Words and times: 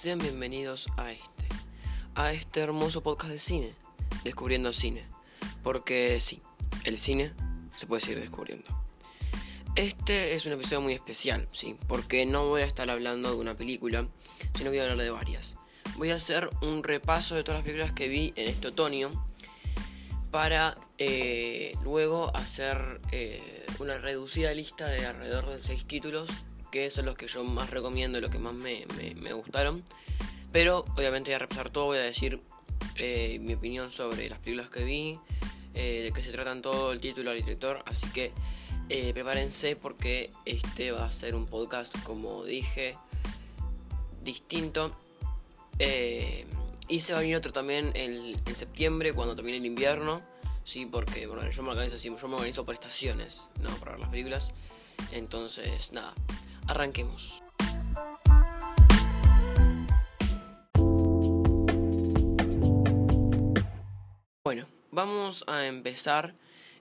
Sean 0.00 0.20
bienvenidos 0.20 0.86
a 0.96 1.10
este, 1.10 1.48
a 2.14 2.32
este 2.32 2.60
hermoso 2.60 3.02
podcast 3.02 3.32
de 3.32 3.38
cine, 3.40 3.74
Descubriendo 4.22 4.72
Cine. 4.72 5.02
Porque 5.64 6.20
sí, 6.20 6.40
el 6.84 6.98
cine 6.98 7.32
se 7.74 7.88
puede 7.88 8.02
seguir 8.02 8.20
descubriendo. 8.20 8.64
Este 9.74 10.36
es 10.36 10.46
un 10.46 10.52
episodio 10.52 10.82
muy 10.82 10.92
especial, 10.92 11.48
sí, 11.50 11.74
porque 11.88 12.26
no 12.26 12.46
voy 12.46 12.62
a 12.62 12.66
estar 12.66 12.88
hablando 12.90 13.30
de 13.30 13.38
una 13.38 13.56
película, 13.56 14.06
sino 14.54 14.70
que 14.70 14.76
voy 14.76 14.78
a 14.78 14.82
hablar 14.82 14.98
de 14.98 15.10
varias. 15.10 15.56
Voy 15.96 16.12
a 16.12 16.14
hacer 16.14 16.48
un 16.62 16.84
repaso 16.84 17.34
de 17.34 17.42
todas 17.42 17.58
las 17.58 17.64
películas 17.64 17.92
que 17.92 18.06
vi 18.06 18.32
en 18.36 18.48
este 18.48 18.68
otoño 18.68 19.10
para 20.30 20.78
eh, 20.98 21.76
luego 21.82 22.30
hacer 22.36 23.00
eh, 23.10 23.66
una 23.80 23.98
reducida 23.98 24.54
lista 24.54 24.86
de 24.86 25.04
alrededor 25.04 25.50
de 25.50 25.58
6 25.58 25.86
títulos 25.86 26.30
que 26.70 26.90
son 26.90 27.06
los 27.06 27.14
que 27.14 27.26
yo 27.26 27.44
más 27.44 27.70
recomiendo, 27.70 28.20
los 28.20 28.30
que 28.30 28.38
más 28.38 28.54
me, 28.54 28.84
gustaron. 29.32 29.82
Pero 30.52 30.84
obviamente 30.96 31.30
voy 31.30 31.34
a 31.34 31.38
repasar 31.38 31.70
todo, 31.70 31.86
voy 31.86 31.98
a 31.98 32.02
decir 32.02 32.40
eh, 32.96 33.38
mi 33.40 33.54
opinión 33.54 33.90
sobre 33.90 34.28
las 34.28 34.38
películas 34.38 34.70
que 34.70 34.84
vi, 34.84 35.18
eh, 35.74 36.02
de 36.04 36.12
qué 36.12 36.22
se 36.22 36.32
tratan 36.32 36.62
todo, 36.62 36.92
el 36.92 37.00
título, 37.00 37.32
el 37.32 37.42
director. 37.42 37.82
Así 37.86 38.08
que 38.08 38.32
eh, 38.88 39.12
prepárense 39.12 39.76
porque 39.76 40.30
este 40.44 40.92
va 40.92 41.06
a 41.06 41.10
ser 41.10 41.34
un 41.34 41.46
podcast, 41.46 41.94
como 42.02 42.44
dije, 42.44 42.96
distinto. 44.22 44.96
y 46.88 47.00
se 47.00 47.12
va 47.12 47.18
a 47.18 47.22
venir 47.22 47.36
otro 47.36 47.52
también 47.52 47.92
en, 47.94 48.34
septiembre, 48.56 49.12
cuando 49.12 49.34
termine 49.34 49.58
el 49.58 49.66
invierno. 49.66 50.22
Sí, 50.64 50.84
porque 50.84 51.26
bueno, 51.26 51.48
yo 51.50 51.62
me 51.62 51.70
organizo 51.70 51.96
yo 51.96 52.28
me 52.28 52.34
organizo 52.34 52.64
por 52.64 52.74
estaciones, 52.74 53.50
no 53.60 53.70
para 53.76 53.92
ver 53.92 54.00
las 54.00 54.10
películas. 54.10 54.54
Entonces, 55.12 55.92
nada, 55.92 56.14
Arranquemos. 56.68 57.42
Bueno, 64.44 64.66
vamos 64.90 65.44
a 65.46 65.66
empezar. 65.66 66.34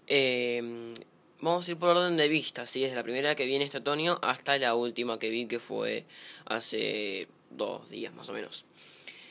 Eh, 0.07 0.93
vamos 1.39 1.67
a 1.67 1.71
ir 1.71 1.77
por 1.77 1.89
orden 1.89 2.17
de 2.17 2.27
vista, 2.27 2.65
¿sí? 2.65 2.81
desde 2.81 2.95
la 2.95 3.03
primera 3.03 3.35
que 3.35 3.45
viene 3.45 3.65
este 3.65 3.77
otoño 3.77 4.19
hasta 4.21 4.57
la 4.57 4.75
última 4.75 5.19
que 5.19 5.29
vi 5.29 5.47
que 5.47 5.59
fue 5.59 6.05
hace 6.45 7.27
dos 7.49 7.89
días 7.89 8.13
más 8.13 8.29
o 8.29 8.33
menos. 8.33 8.65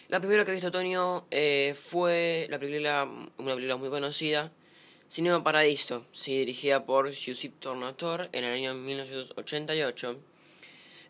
La 0.08 0.20
primera 0.20 0.44
que 0.44 0.52
vi 0.52 0.58
este 0.58 0.68
otoño 0.68 1.26
eh, 1.30 1.74
fue 1.90 2.46
la 2.50 2.58
película, 2.58 3.04
una 3.38 3.54
película 3.54 3.76
muy 3.76 3.90
conocida, 3.90 4.52
Cinema 5.08 5.42
Paradiso, 5.44 6.06
¿sí? 6.12 6.38
dirigida 6.38 6.84
por 6.84 7.10
Giuseppe 7.10 7.56
Tornatore 7.60 8.28
en 8.32 8.44
el 8.44 8.52
año 8.54 8.74
1988 8.74 10.20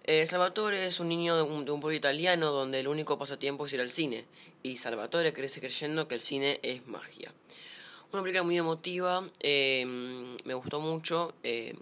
eh, 0.06 0.26
Salvatore 0.26 0.86
es 0.86 1.00
un 1.00 1.08
niño 1.08 1.36
de 1.36 1.42
un, 1.42 1.80
pueblo 1.80 1.96
italiano 1.96 2.52
donde 2.52 2.80
el 2.80 2.88
único 2.88 3.18
pasatiempo 3.18 3.66
es 3.66 3.72
ir 3.72 3.80
al 3.80 3.90
cine, 3.90 4.24
y 4.62 4.76
Salvatore 4.76 5.32
crece 5.32 5.60
creyendo 5.60 6.06
que 6.06 6.14
el 6.14 6.20
cine 6.20 6.60
es 6.62 6.86
magia. 6.86 7.32
Una 8.12 8.22
película 8.22 8.44
muy 8.44 8.56
emotiva, 8.56 9.28
em, 9.40 10.36
me 10.44 10.54
gustó 10.54 10.80
mucho. 10.80 11.34
Em, 11.42 11.76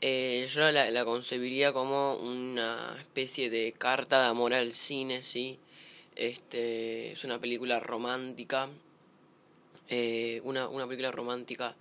eh, 0.00 0.46
yo 0.52 0.70
la, 0.70 1.04
concebiría 1.04 1.72
como 1.72 2.16
una 2.16 2.96
especie 3.00 3.48
de 3.48 3.72
carta 3.72 4.20
de 4.22 4.28
amor 4.28 4.52
al 4.52 4.72
cine, 4.72 5.22
¿sí? 5.22 5.58
Este, 6.16 7.12
es 7.12 7.24
una 7.24 7.38
película 7.40 7.80
romántica, 7.80 8.68
eh, 9.88 10.40
una, 10.44 10.68
una 10.68 10.86
película 10.86 11.12
romántica 11.12 11.74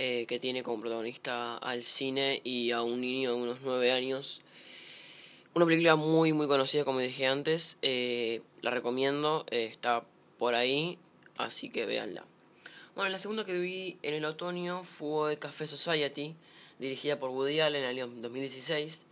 eh, 0.00 0.26
que 0.28 0.38
tiene 0.38 0.62
como 0.62 0.80
protagonista 0.80 1.56
al 1.56 1.82
cine 1.82 2.40
y 2.44 2.70
a 2.70 2.82
un 2.82 3.00
niño 3.00 3.34
de 3.34 3.42
unos 3.42 3.58
9 3.64 3.90
años. 3.90 4.42
Una 5.54 5.66
película 5.66 5.96
muy 5.96 6.32
muy 6.32 6.46
conocida 6.46 6.84
como 6.84 7.00
dije 7.00 7.26
antes, 7.26 7.78
eh, 7.82 8.40
la 8.62 8.70
recomiendo, 8.70 9.44
eh, 9.50 9.64
está 9.64 10.04
por 10.38 10.54
ahí, 10.54 10.98
así 11.36 11.68
que 11.68 11.84
véanla. 11.84 12.24
Bueno, 12.94 13.10
la 13.10 13.18
segunda 13.18 13.44
que 13.44 13.58
vi 13.58 13.98
en 14.02 14.14
el 14.14 14.24
otoño 14.24 14.84
fue 14.84 15.36
Café 15.36 15.66
Society, 15.66 16.36
dirigida 16.78 17.18
por 17.18 17.30
Woody 17.30 17.58
Allen 17.58 17.82
en 17.82 17.90
el 17.90 17.96
año 17.96 18.06
2016. 18.06 19.04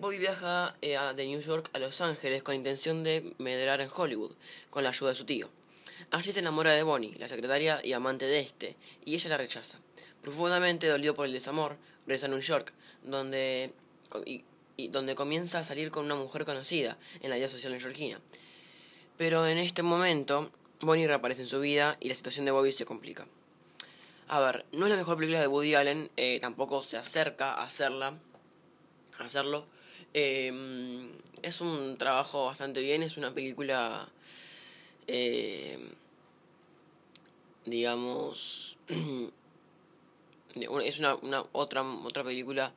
Bobby 0.00 0.18
viaja 0.18 0.76
de 0.82 1.26
New 1.26 1.40
York 1.40 1.70
a 1.72 1.78
Los 1.78 2.02
Ángeles 2.02 2.42
con 2.42 2.54
intención 2.54 3.04
de 3.04 3.34
medrar 3.38 3.80
en 3.80 3.88
Hollywood, 3.94 4.32
con 4.68 4.82
la 4.82 4.90
ayuda 4.90 5.10
de 5.10 5.14
su 5.14 5.24
tío. 5.24 5.48
Allí 6.10 6.30
se 6.32 6.40
enamora 6.40 6.72
de 6.72 6.82
Bonnie, 6.82 7.14
la 7.18 7.28
secretaria 7.28 7.80
y 7.82 7.92
amante 7.92 8.26
de 8.26 8.40
este, 8.40 8.76
y 9.04 9.14
ella 9.14 9.30
la 9.30 9.36
rechaza. 9.36 9.78
Profundamente 10.28 10.86
dolido 10.86 11.14
por 11.14 11.24
el 11.24 11.32
desamor, 11.32 11.78
regresa 12.06 12.26
a 12.26 12.28
New 12.28 12.38
York, 12.40 12.74
donde, 13.02 13.72
y, 14.26 14.88
donde 14.88 15.14
comienza 15.14 15.60
a 15.60 15.62
salir 15.62 15.90
con 15.90 16.04
una 16.04 16.16
mujer 16.16 16.44
conocida 16.44 16.98
en 17.22 17.30
la 17.30 17.36
vida 17.36 17.48
social 17.48 17.72
neoyorquina. 17.72 18.20
Pero 19.16 19.46
en 19.46 19.56
este 19.56 19.82
momento, 19.82 20.50
Bonnie 20.82 21.06
reaparece 21.06 21.40
en 21.40 21.48
su 21.48 21.60
vida 21.60 21.96
y 21.98 22.10
la 22.10 22.14
situación 22.14 22.44
de 22.44 22.50
Bobby 22.50 22.72
se 22.72 22.84
complica. 22.84 23.26
A 24.28 24.40
ver, 24.40 24.66
no 24.72 24.84
es 24.84 24.90
la 24.90 24.98
mejor 24.98 25.16
película 25.16 25.40
de 25.40 25.46
Woody 25.46 25.74
Allen, 25.74 26.10
eh, 26.18 26.38
tampoco 26.42 26.82
se 26.82 26.98
acerca 26.98 27.54
a 27.54 27.64
hacerla, 27.64 28.18
hacerlo. 29.18 29.64
Eh, 30.12 31.08
es 31.40 31.62
un 31.62 31.96
trabajo 31.96 32.44
bastante 32.44 32.82
bien, 32.82 33.02
es 33.02 33.16
una 33.16 33.30
película 33.30 34.06
eh, 35.06 35.78
digamos, 37.64 38.76
es 40.62 40.98
una, 40.98 41.14
una, 41.16 41.44
otra, 41.52 41.82
otra 41.82 42.24
película 42.24 42.72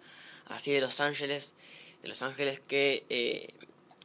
así 0.48 0.72
de 0.72 0.82
Los 0.82 1.00
Ángeles, 1.00 1.56
de 2.02 2.10
Los 2.10 2.22
Ángeles 2.22 2.60
que 2.60 3.06
eh, 3.10 3.54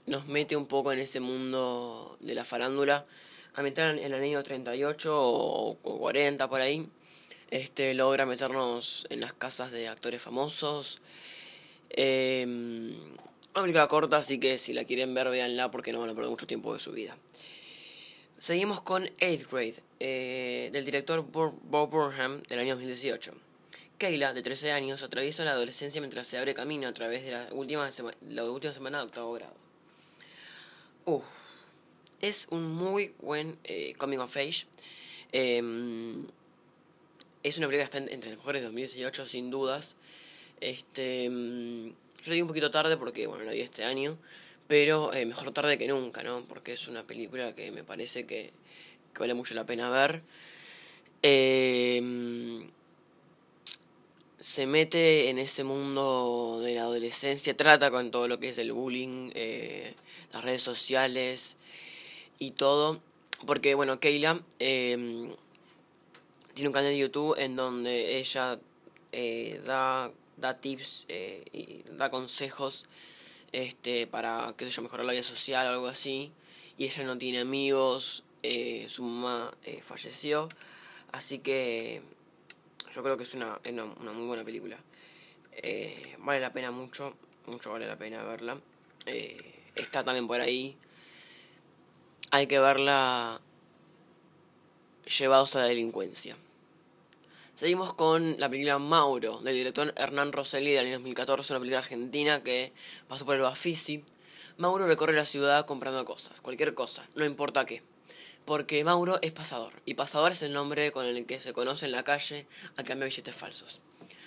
nos 0.06 0.26
mete 0.26 0.56
un 0.56 0.66
poco 0.66 0.92
en 0.92 1.00
ese 1.00 1.20
mundo 1.20 2.16
de 2.20 2.34
la 2.34 2.44
farándula, 2.44 3.06
a 3.54 3.62
meter 3.62 3.98
en 3.98 4.12
el 4.12 4.14
año 4.14 4.42
38 4.42 5.12
o, 5.14 5.76
40 5.76 6.48
por 6.48 6.60
ahí, 6.60 6.88
este 7.50 7.94
logra 7.94 8.26
meternos 8.26 9.06
en 9.10 9.20
las 9.20 9.32
casas 9.32 9.72
de 9.72 9.88
actores 9.88 10.20
famosos. 10.20 11.00
Eh, 11.90 12.44
una 12.46 13.62
película 13.62 13.88
corta, 13.88 14.18
así 14.18 14.38
que 14.38 14.58
si 14.58 14.74
la 14.74 14.84
quieren 14.84 15.14
ver, 15.14 15.30
véanla 15.30 15.70
porque 15.70 15.92
no 15.92 16.00
van 16.00 16.10
a 16.10 16.14
perder 16.14 16.30
mucho 16.30 16.46
tiempo 16.46 16.74
de 16.74 16.80
su 16.80 16.92
vida. 16.92 17.16
Seguimos 18.38 18.82
con 18.82 19.04
8th 19.04 19.48
Grade, 19.50 19.82
eh, 19.98 20.68
del 20.70 20.84
director 20.84 21.24
Bob 21.24 21.90
Burnham 21.90 22.42
del 22.42 22.58
año 22.58 22.74
2018. 22.74 23.45
Kayla, 23.98 24.34
de 24.34 24.42
13 24.42 24.72
años, 24.72 25.02
atraviesa 25.02 25.44
la 25.44 25.52
adolescencia 25.52 26.00
mientras 26.00 26.26
se 26.26 26.38
abre 26.38 26.54
camino 26.54 26.88
a 26.88 26.92
través 26.92 27.24
de 27.24 27.32
la 27.32 27.48
última, 27.52 27.88
la 28.28 28.44
última 28.44 28.72
semana 28.72 28.98
de 28.98 29.04
octavo 29.04 29.32
grado. 29.32 29.54
es 32.20 32.48
un 32.50 32.72
muy 32.74 33.14
buen 33.20 33.58
eh, 33.64 33.94
coming 33.96 34.18
of 34.18 34.36
age. 34.36 34.66
Em, 35.32 36.26
es 37.42 37.58
una 37.58 37.68
película 37.68 37.88
que 37.88 37.98
está 37.98 37.98
entre 37.98 38.30
las 38.30 38.38
mejores 38.38 38.62
de 38.62 38.66
2018, 38.66 39.26
sin 39.26 39.50
dudas. 39.50 39.96
Este, 40.60 41.24
em, 41.24 41.94
yo 42.22 42.34
la 42.34 42.42
un 42.42 42.48
poquito 42.48 42.70
tarde 42.70 42.96
porque, 42.96 43.26
bueno, 43.26 43.44
la 43.44 43.52
vi 43.52 43.60
este 43.60 43.84
año 43.84 44.18
pero 44.66 45.12
eh, 45.12 45.26
mejor 45.26 45.52
tarde 45.52 45.78
que 45.78 45.88
nunca, 45.88 46.22
¿no? 46.22 46.42
Porque 46.48 46.72
es 46.72 46.88
una 46.88 47.06
película 47.06 47.54
que 47.54 47.70
me 47.70 47.84
parece 47.84 48.26
que, 48.26 48.52
vale 49.18 49.34
mucho 49.34 49.54
la 49.54 49.64
pena 49.64 49.90
ver. 49.90 50.22
Em, 51.22 52.70
se 54.46 54.64
mete 54.68 55.28
en 55.28 55.38
ese 55.38 55.64
mundo 55.64 56.60
de 56.62 56.76
la 56.76 56.82
adolescencia, 56.82 57.56
trata 57.56 57.90
con 57.90 58.12
todo 58.12 58.28
lo 58.28 58.38
que 58.38 58.50
es 58.50 58.58
el 58.58 58.70
bullying, 58.70 59.32
eh, 59.34 59.92
las 60.32 60.44
redes 60.44 60.62
sociales 60.62 61.56
y 62.38 62.52
todo. 62.52 63.00
Porque, 63.44 63.74
bueno, 63.74 63.98
Keila 63.98 64.40
em, 64.60 65.34
tiene 66.54 66.68
un 66.68 66.72
canal 66.72 66.90
de 66.90 66.98
YouTube 66.98 67.34
en 67.38 67.56
donde 67.56 68.18
ella 68.18 68.60
eh, 69.10 69.60
da, 69.66 70.12
da 70.36 70.60
tips 70.60 71.06
y 71.52 71.82
da 71.98 72.08
consejos 72.08 72.86
este, 73.50 74.06
para, 74.06 74.54
qué 74.56 74.66
sé 74.66 74.70
yo, 74.70 74.82
mejorar 74.82 75.06
la 75.06 75.12
vida 75.12 75.24
social 75.24 75.66
o 75.66 75.70
algo 75.70 75.88
así. 75.88 76.30
Y 76.78 76.84
ella 76.84 77.02
no 77.02 77.18
tiene 77.18 77.40
amigos, 77.40 78.22
eh, 78.44 78.86
su 78.88 79.02
mamá 79.02 79.52
eh, 79.64 79.80
falleció. 79.82 80.48
Así 81.10 81.40
que 81.40 82.00
yo 82.96 83.02
creo 83.02 83.16
que 83.18 83.24
es 83.24 83.34
una, 83.34 83.60
una, 83.68 84.12
muy 84.12 84.26
buena 84.26 84.42
película. 84.42 84.78
Eh, 85.52 86.16
vale 86.20 86.40
la 86.40 86.50
pena 86.50 86.70
mucho, 86.70 87.14
mucho 87.44 87.70
vale 87.70 87.86
la 87.86 87.98
pena 87.98 88.24
verla. 88.24 88.58
está 89.74 90.02
también 90.02 90.26
por 90.26 90.40
ahí. 90.40 90.78
Hay 92.30 92.46
que 92.46 92.58
verla 92.58 93.38
llevados 95.04 95.54
a 95.56 95.60
la 95.60 95.66
delincuencia. 95.66 96.36
Seguimos 97.54 97.92
con 97.92 98.40
la 98.40 98.48
película 98.48 98.78
Mauro, 98.78 99.40
del 99.40 99.54
director 99.54 99.92
Hernán 99.96 100.32
Rosselli 100.32 100.72
del 100.72 100.86
año 100.86 100.94
2014, 100.94 101.52
una 101.52 101.60
película 101.60 101.80
argentina 101.80 102.42
que 102.42 102.72
pasó 103.08 103.26
por 103.26 103.36
el 103.36 103.42
Bafisi. 103.42 104.04
Mauro 104.56 104.86
recorre 104.86 105.12
la 105.12 105.26
ciudad 105.26 105.66
comprando 105.66 106.02
cosas, 106.06 106.40
cualquier 106.40 106.72
cosa, 106.72 107.06
no 107.14 107.26
importa 107.26 107.66
qué. 107.66 107.82
Porque 108.46 108.84
Mauro 108.84 109.18
es 109.22 109.32
pasador, 109.32 109.72
y 109.84 109.94
pasador 109.94 110.30
es 110.30 110.40
el 110.42 110.52
nombre 110.52 110.92
con 110.92 111.04
el 111.04 111.26
que 111.26 111.40
se 111.40 111.52
conoce 111.52 111.86
en 111.86 111.92
la 111.92 112.04
calle 112.04 112.46
a 112.76 112.84
cambio 112.84 113.04
de 113.04 113.10
billetes 113.10 113.34
falsos. 113.34 113.80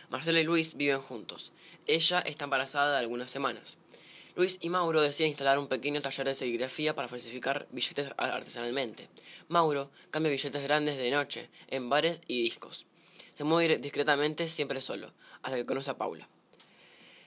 Marcela 0.09 0.41
y 0.41 0.43
Luis 0.43 0.75
viven 0.75 1.01
juntos. 1.01 1.53
Ella 1.87 2.19
está 2.19 2.43
embarazada 2.43 2.91
de 2.91 2.97
algunas 2.99 3.31
semanas. 3.31 3.77
Luis 4.35 4.57
y 4.61 4.69
Mauro 4.69 5.01
deciden 5.01 5.29
instalar 5.29 5.57
un 5.57 5.67
pequeño 5.67 6.01
taller 6.01 6.27
de 6.27 6.33
serigrafía 6.33 6.93
para 6.95 7.07
falsificar 7.07 7.67
billetes 7.71 8.11
artesanalmente. 8.17 9.07
Mauro 9.47 9.89
cambia 10.11 10.31
billetes 10.31 10.63
grandes 10.63 10.97
de 10.97 11.11
noche, 11.11 11.49
en 11.69 11.89
bares 11.89 12.21
y 12.27 12.41
discos. 12.41 12.87
Se 13.33 13.45
mueve 13.45 13.77
discretamente, 13.77 14.49
siempre 14.49 14.81
solo, 14.81 15.13
hasta 15.43 15.55
que 15.55 15.65
conoce 15.65 15.91
a 15.91 15.97
Paula. 15.97 16.27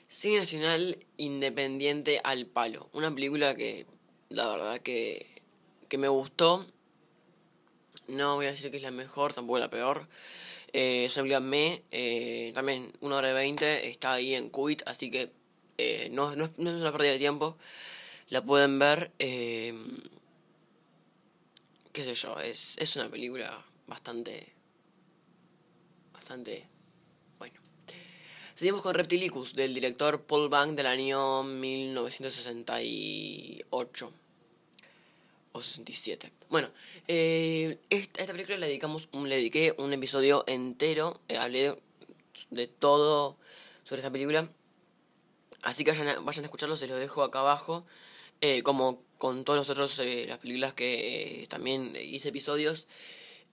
Cine 0.08 0.40
Nacional 0.40 0.98
Independiente 1.16 2.20
al 2.22 2.44
Palo. 2.44 2.90
Una 2.92 3.10
película 3.14 3.54
que 3.54 3.86
la 4.28 4.46
verdad 4.48 4.80
que, 4.80 5.26
que 5.88 5.96
me 5.96 6.08
gustó. 6.08 6.66
No 8.08 8.36
voy 8.36 8.46
a 8.46 8.50
decir 8.50 8.70
que 8.70 8.78
es 8.78 8.82
la 8.82 8.90
mejor, 8.90 9.32
tampoco 9.32 9.58
la 9.58 9.70
peor. 9.70 10.08
Eh, 10.72 11.10
me, 11.40 11.82
eh, 11.90 12.52
también 12.54 12.92
una 13.00 13.16
hora 13.16 13.28
de 13.28 13.34
20, 13.34 13.88
está 13.88 14.12
ahí 14.12 14.34
en 14.34 14.50
Quit, 14.50 14.82
así 14.86 15.10
que 15.10 15.32
eh, 15.78 16.08
no, 16.10 16.34
no, 16.34 16.46
es 16.46 16.58
una 16.58 16.92
pérdida 16.92 17.12
de 17.12 17.18
tiempo. 17.18 17.56
La 18.28 18.42
pueden 18.42 18.78
ver. 18.78 19.12
Eh, 19.18 19.74
qué 21.92 22.04
sé 22.04 22.14
yo, 22.14 22.38
es, 22.40 22.76
es 22.78 22.96
una 22.96 23.10
película 23.10 23.62
bastante. 23.86 24.54
Bastante. 26.12 26.66
Bueno. 27.38 27.60
Seguimos 28.54 28.82
con 28.82 28.94
Reptilicus, 28.94 29.54
del 29.54 29.74
director 29.74 30.24
Paul 30.24 30.48
Bang 30.48 30.74
del 30.74 30.86
año 30.86 31.42
1968 31.42 34.21
o 35.52 35.62
67. 35.62 36.32
Bueno, 36.50 36.70
eh, 37.08 37.78
esta, 37.90 38.20
esta, 38.20 38.32
película 38.32 38.58
le 38.58 38.66
dedicamos, 38.66 39.08
le 39.12 39.36
dediqué 39.36 39.74
un 39.78 39.92
episodio 39.92 40.44
entero, 40.46 41.20
hablé 41.38 41.76
de 42.50 42.66
todo 42.66 43.36
sobre 43.84 44.00
esta 44.00 44.10
película 44.10 44.50
Así 45.62 45.84
que 45.84 45.92
vayan 45.92 46.08
a, 46.08 46.20
vayan 46.20 46.44
a 46.44 46.46
escucharlo, 46.46 46.76
se 46.76 46.88
los 46.88 46.98
dejo 46.98 47.22
acá 47.22 47.40
abajo. 47.40 47.86
Eh, 48.40 48.62
como 48.62 49.04
con 49.18 49.44
todos 49.44 49.56
los 49.56 49.70
otros, 49.70 49.98
eh, 50.00 50.26
las 50.28 50.38
películas 50.38 50.74
que 50.74 51.42
eh, 51.42 51.46
también 51.46 51.96
hice 51.96 52.30
episodios, 52.30 52.88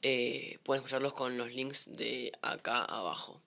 pueden 0.01 0.79
escucharlos 0.79 1.13
con 1.13 1.37
los 1.37 1.53
links 1.53 1.95
de 1.95 2.31
acá 2.41 2.83
abajo. 2.83 3.41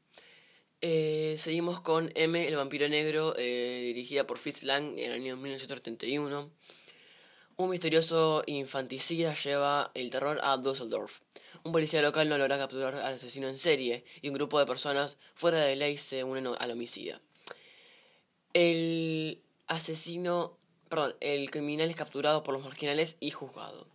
seguimos 0.81 1.81
con 1.81 2.12
M, 2.14 2.46
el 2.46 2.56
vampiro 2.56 2.88
negro, 2.88 3.32
dirigida 3.34 4.26
por 4.26 4.38
Fritz 4.38 4.62
Lang 4.62 4.96
en 4.98 5.10
el 5.10 5.12
año 5.12 5.37
1931. 5.37 6.50
Un 7.62 7.70
misterioso 7.70 8.43
infanticida 8.49 9.35
lleva 9.35 9.93
el 9.94 10.11
terror 10.11 10.41
a 10.43 10.56
Dusseldorf. 10.56 11.20
Un 11.62 11.70
policía 11.70 12.03
local 12.03 12.29
no 12.29 12.37
logra 12.37 12.59
capturar 12.59 12.97
al 12.97 13.14
asesino 13.14 13.47
en 13.47 13.56
serie 13.56 14.05
y 14.20 14.26
un 14.26 14.35
grupo 14.35 14.59
de 14.59 14.67
personas 14.67 15.17
fuera 15.37 15.59
de 15.59 15.76
ley 15.76 15.97
se 15.97 16.25
unen 16.25 16.49
al 16.59 16.70
homicida. 16.73 17.23
El 18.53 19.41
asesino, 19.69 20.59
perdón, 20.88 21.14
el 21.20 21.53
criminal 21.53 21.88
es 21.88 21.94
capturado 21.94 22.43
por 22.43 22.53
los 22.53 22.64
marginales 22.64 23.17
y 23.20 23.31
juzgado. 23.31 23.87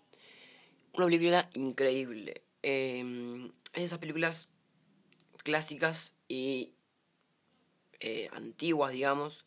Una 0.93 1.07
película 1.07 1.49
increíble. 1.53 2.43
Es 2.61 3.03
esas 3.73 3.99
películas 3.99 4.47
clásicas 5.43 6.13
y 6.29 6.71
eh, 7.99 8.29
antiguas, 8.31 8.93
digamos, 8.93 9.43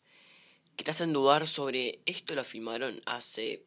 que 0.75 0.83
te 0.83 0.91
hacen 0.91 1.11
dudar 1.11 1.47
sobre 1.47 2.03
esto 2.05 2.35
lo 2.35 2.43
filmaron 2.43 3.01
hace 3.07 3.65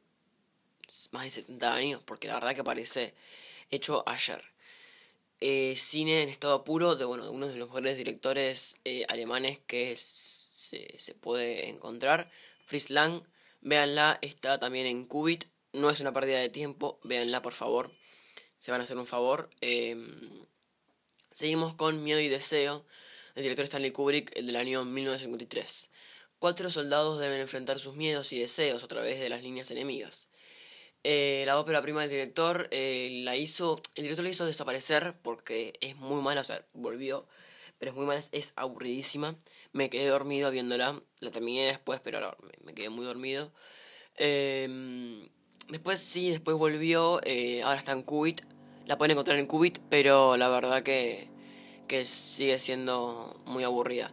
más 1.13 1.25
de 1.25 1.31
70 1.31 1.75
años, 1.75 2.03
porque 2.05 2.29
la 2.29 2.35
verdad 2.35 2.55
que 2.55 2.65
parece 2.65 3.15
hecho 3.71 4.03
ayer. 4.07 4.43
Eh, 5.41 5.75
cine 5.77 6.23
en 6.23 6.29
estado 6.29 6.65
puro 6.65 6.97
de, 6.97 7.05
bueno, 7.05 7.31
uno 7.31 7.47
de 7.49 7.57
los 7.57 7.69
mejores 7.69 7.97
directores 7.97 8.77
eh, 8.85 9.05
alemanes 9.09 9.61
que 9.67 9.97
se, 9.97 11.15
puede 11.21 11.69
encontrar. 11.69 12.31
Fritz 12.65 12.91
Lang, 12.91 13.23
véanla, 13.61 14.19
está 14.23 14.59
también 14.59 14.87
en 14.87 15.07
Qubit. 15.07 15.45
No 15.73 15.91
es 15.91 16.01
una 16.01 16.13
pérdida 16.13 16.39
de 16.39 16.49
tiempo, 16.49 16.99
véanla 17.03 17.43
por 17.43 17.53
favor. 17.53 17.93
Se 18.59 18.71
van 18.71 18.81
a 18.81 18.85
hacer 18.85 18.97
un 18.97 19.07
favor. 19.07 19.51
Em, 19.61 20.47
seguimos 21.33 21.75
con 21.75 22.03
Miedo 22.05 22.21
y 22.21 22.29
Deseo, 22.29 22.85
el 23.35 23.43
director 23.43 23.65
Stanley 23.65 23.91
Kubrick, 23.91 24.35
el 24.37 24.47
del 24.47 24.57
año 24.57 24.85
1953. 24.85 25.91
Cuatro 26.39 26.71
soldados 26.71 27.19
deben 27.21 27.41
enfrentar 27.41 27.79
sus 27.79 27.95
miedos 27.95 28.33
y 28.33 28.39
deseos 28.39 28.85
a 28.85 28.89
través 28.89 29.19
de 29.21 29.29
las 29.29 29.43
líneas 29.43 29.71
enemigas. 29.71 30.29
Eh, 31.07 31.45
la 31.47 31.59
ópera 31.59 31.83
prima 31.83 32.01
del 32.01 32.11
director 32.11 32.67
eh, 32.71 33.21
la 33.25 33.37
hizo. 33.37 33.81
El 33.95 34.05
director 34.05 34.25
la 34.25 34.31
hizo 34.31 34.47
desaparecer 34.47 35.15
porque 35.23 35.75
es 35.81 35.97
muy 35.97 36.23
mala, 36.23 36.41
o 36.41 36.45
sea, 36.45 36.65
volvió 36.73 37.27
pero 37.79 37.91
es 37.91 37.97
muy 37.97 38.07
mala, 38.07 38.21
es 38.33 38.55
aburridísima. 38.57 39.37
Me 39.73 39.91
quedé 39.91 40.07
dormido 40.07 40.51
viéndola, 40.51 41.03
la 41.21 41.31
terminé 41.31 41.67
después, 41.67 42.01
pero 42.03 42.19
ahora 42.19 42.37
me, 42.65 42.73
quedé 42.73 42.89
muy 42.89 43.05
dormido. 43.05 43.53
Em, 44.17 45.29
después 45.69 46.01
sí, 46.01 46.31
después 46.31 46.57
volvió, 46.57 47.21
eh, 47.25 47.63
ahora 47.63 47.79
está 47.79 47.93
en 47.93 48.03
Qubit, 48.03 48.43
la 48.87 48.97
pueden 48.97 49.13
encontrar 49.13 49.39
en 49.39 49.47
Qubit, 49.47 49.81
pero 49.91 50.37
la 50.39 50.49
verdad 50.49 50.83
que, 50.83 51.29
que 51.89 52.05
sigue 52.07 52.59
siendo 52.59 53.43
muy 53.45 53.65
aburrida. 53.65 54.13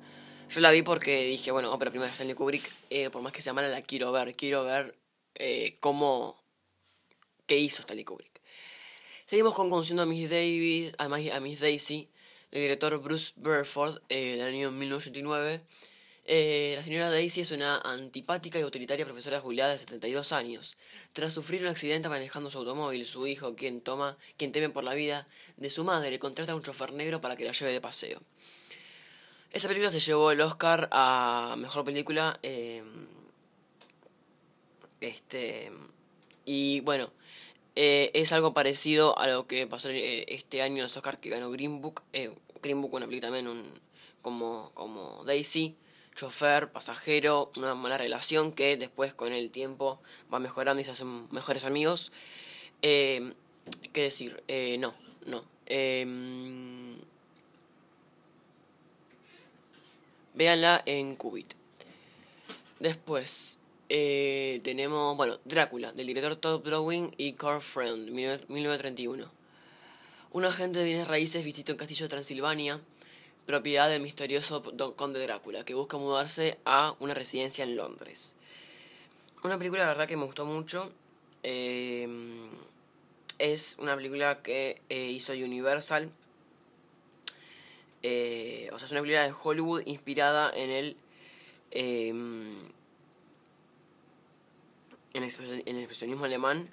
Yo 0.49 0.59
la 0.59 0.71
vi 0.71 0.81
porque 0.81 1.23
dije, 1.27 1.51
bueno, 1.51 1.77
pero 1.79 1.91
primero 1.91 2.11
Stanley 2.11 2.35
Kubrick, 2.35 2.69
por 3.11 3.21
más 3.21 3.31
que 3.31 3.41
sea 3.41 3.53
mala, 3.53 3.69
la 3.69 3.81
quiero 3.81 4.11
ver. 4.11 4.33
Quiero 4.33 4.65
ver 4.65 4.97
cómo. 5.79 6.40
Qué 7.51 7.57
hizo 7.57 7.81
Stanley 7.81 8.05
Kubrick. 8.05 8.39
Seguimos 9.25 9.53
con 9.53 9.69
Conociendo 9.69 10.03
a 10.03 10.05
Miss 10.05 10.29
Davis, 10.29 10.93
a 10.97 11.09
Miss 11.41 11.59
Daisy 11.59 12.07
el 12.49 12.61
director 12.61 12.97
Bruce 13.01 13.33
Burford 13.35 14.01
eh, 14.07 14.37
del 14.37 14.47
año 14.47 14.71
1989. 14.71 15.61
Eh, 16.23 16.75
la 16.77 16.83
señora 16.83 17.09
Daisy 17.09 17.41
es 17.41 17.51
una 17.51 17.79
antipática 17.79 18.57
y 18.57 18.63
utilitaria 18.63 19.03
profesora 19.03 19.41
jubilada 19.41 19.73
de 19.73 19.79
72 19.79 20.31
años. 20.31 20.77
Tras 21.11 21.33
sufrir 21.33 21.61
un 21.61 21.67
accidente 21.67 22.07
manejando 22.07 22.49
su 22.49 22.57
automóvil, 22.57 23.05
su 23.05 23.27
hijo, 23.27 23.53
quien 23.53 23.81
toma, 23.81 24.17
quien 24.37 24.53
teme 24.53 24.69
por 24.69 24.85
la 24.85 24.93
vida 24.93 25.27
de 25.57 25.69
su 25.69 25.83
madre, 25.83 26.19
contrata 26.19 26.53
a 26.53 26.55
un 26.55 26.63
chofer 26.63 26.93
negro 26.93 27.19
para 27.19 27.35
que 27.35 27.43
la 27.43 27.51
lleve 27.51 27.73
de 27.73 27.81
paseo. 27.81 28.21
Esta 29.51 29.67
película 29.67 29.91
se 29.91 29.99
llevó 29.99 30.31
el 30.31 30.39
Oscar 30.39 30.87
a 30.93 31.55
mejor 31.57 31.83
película. 31.83 32.39
Eh, 32.43 32.81
este 35.01 35.69
y 36.45 36.81
bueno, 36.81 37.11
eh, 37.75 38.11
es 38.13 38.31
algo 38.31 38.53
parecido 38.53 39.17
a 39.17 39.27
lo 39.27 39.47
que 39.47 39.67
pasó 39.67 39.89
eh, 39.89 40.25
este 40.27 40.61
año 40.61 40.77
en 40.77 40.85
Oscar 40.85 41.19
que 41.19 41.29
ganó 41.29 41.49
Green 41.51 41.81
Book. 41.81 42.03
Eh, 42.13 42.33
Green 42.61 42.81
Book, 42.81 42.93
una 42.93 43.05
película 43.05 43.29
también 43.29 43.47
un, 43.47 43.63
como, 44.21 44.71
como 44.73 45.23
Daisy, 45.25 45.75
chofer, 46.15 46.71
pasajero, 46.71 47.51
una 47.55 47.73
mala 47.75 47.97
relación 47.97 48.51
que 48.51 48.77
después 48.77 49.13
con 49.13 49.33
el 49.33 49.51
tiempo 49.51 50.01
va 50.31 50.39
mejorando 50.39 50.81
y 50.81 50.83
se 50.83 50.91
hacen 50.91 51.27
mejores 51.31 51.65
amigos. 51.65 52.11
¿Qué 52.81 53.33
decir? 53.93 54.43
No, 54.79 54.93
no. 55.25 55.43
Eh, 55.73 56.05
véanla 60.33 60.81
en 60.85 61.15
Qubit. 61.15 61.53
Después, 62.79 63.59
eh, 63.93 64.61
tenemos, 64.63 65.17
bueno, 65.17 65.37
Drácula, 65.43 65.91
del 65.91 66.07
director 66.07 66.37
Todd 66.37 66.63
Browning 66.63 67.13
y 67.17 67.33
Carl 67.33 67.59
Friend, 67.59 68.09
1931. 68.09 69.29
Un 70.31 70.45
agente 70.45 70.79
de 70.79 70.85
bienes 70.85 71.09
raíces 71.09 71.43
visita 71.43 71.73
un 71.73 71.77
castillo 71.77 72.05
de 72.05 72.09
Transilvania, 72.09 72.79
propiedad 73.45 73.89
del 73.89 74.01
misterioso 74.01 74.61
Don 74.61 74.93
Conde 74.93 75.19
Drácula, 75.19 75.65
que 75.65 75.73
busca 75.73 75.97
mudarse 75.97 76.57
a 76.63 76.95
una 77.01 77.13
residencia 77.13 77.65
en 77.65 77.75
Londres. 77.75 78.35
Una 79.43 79.57
película, 79.57 79.81
la 79.81 79.89
verdad, 79.89 80.07
que 80.07 80.15
me 80.15 80.23
gustó 80.23 80.45
mucho. 80.45 80.89
Eh, 81.43 82.07
es 83.39 83.75
una 83.77 83.93
película 83.97 84.41
que 84.41 84.81
eh, 84.87 85.07
hizo 85.07 85.33
Universal. 85.33 86.05
o 86.05 87.99
sea, 88.01 88.85
es 88.85 88.91
una 88.91 89.01
película 89.01 89.23
de 89.23 89.33
Hollywood 89.43 89.83
inspirada 89.85 90.49
en 90.55 90.69
el 90.69 90.97
en 91.71 92.71
el, 95.13 95.23
expresionismo 95.23 96.25
alemán, 96.25 96.69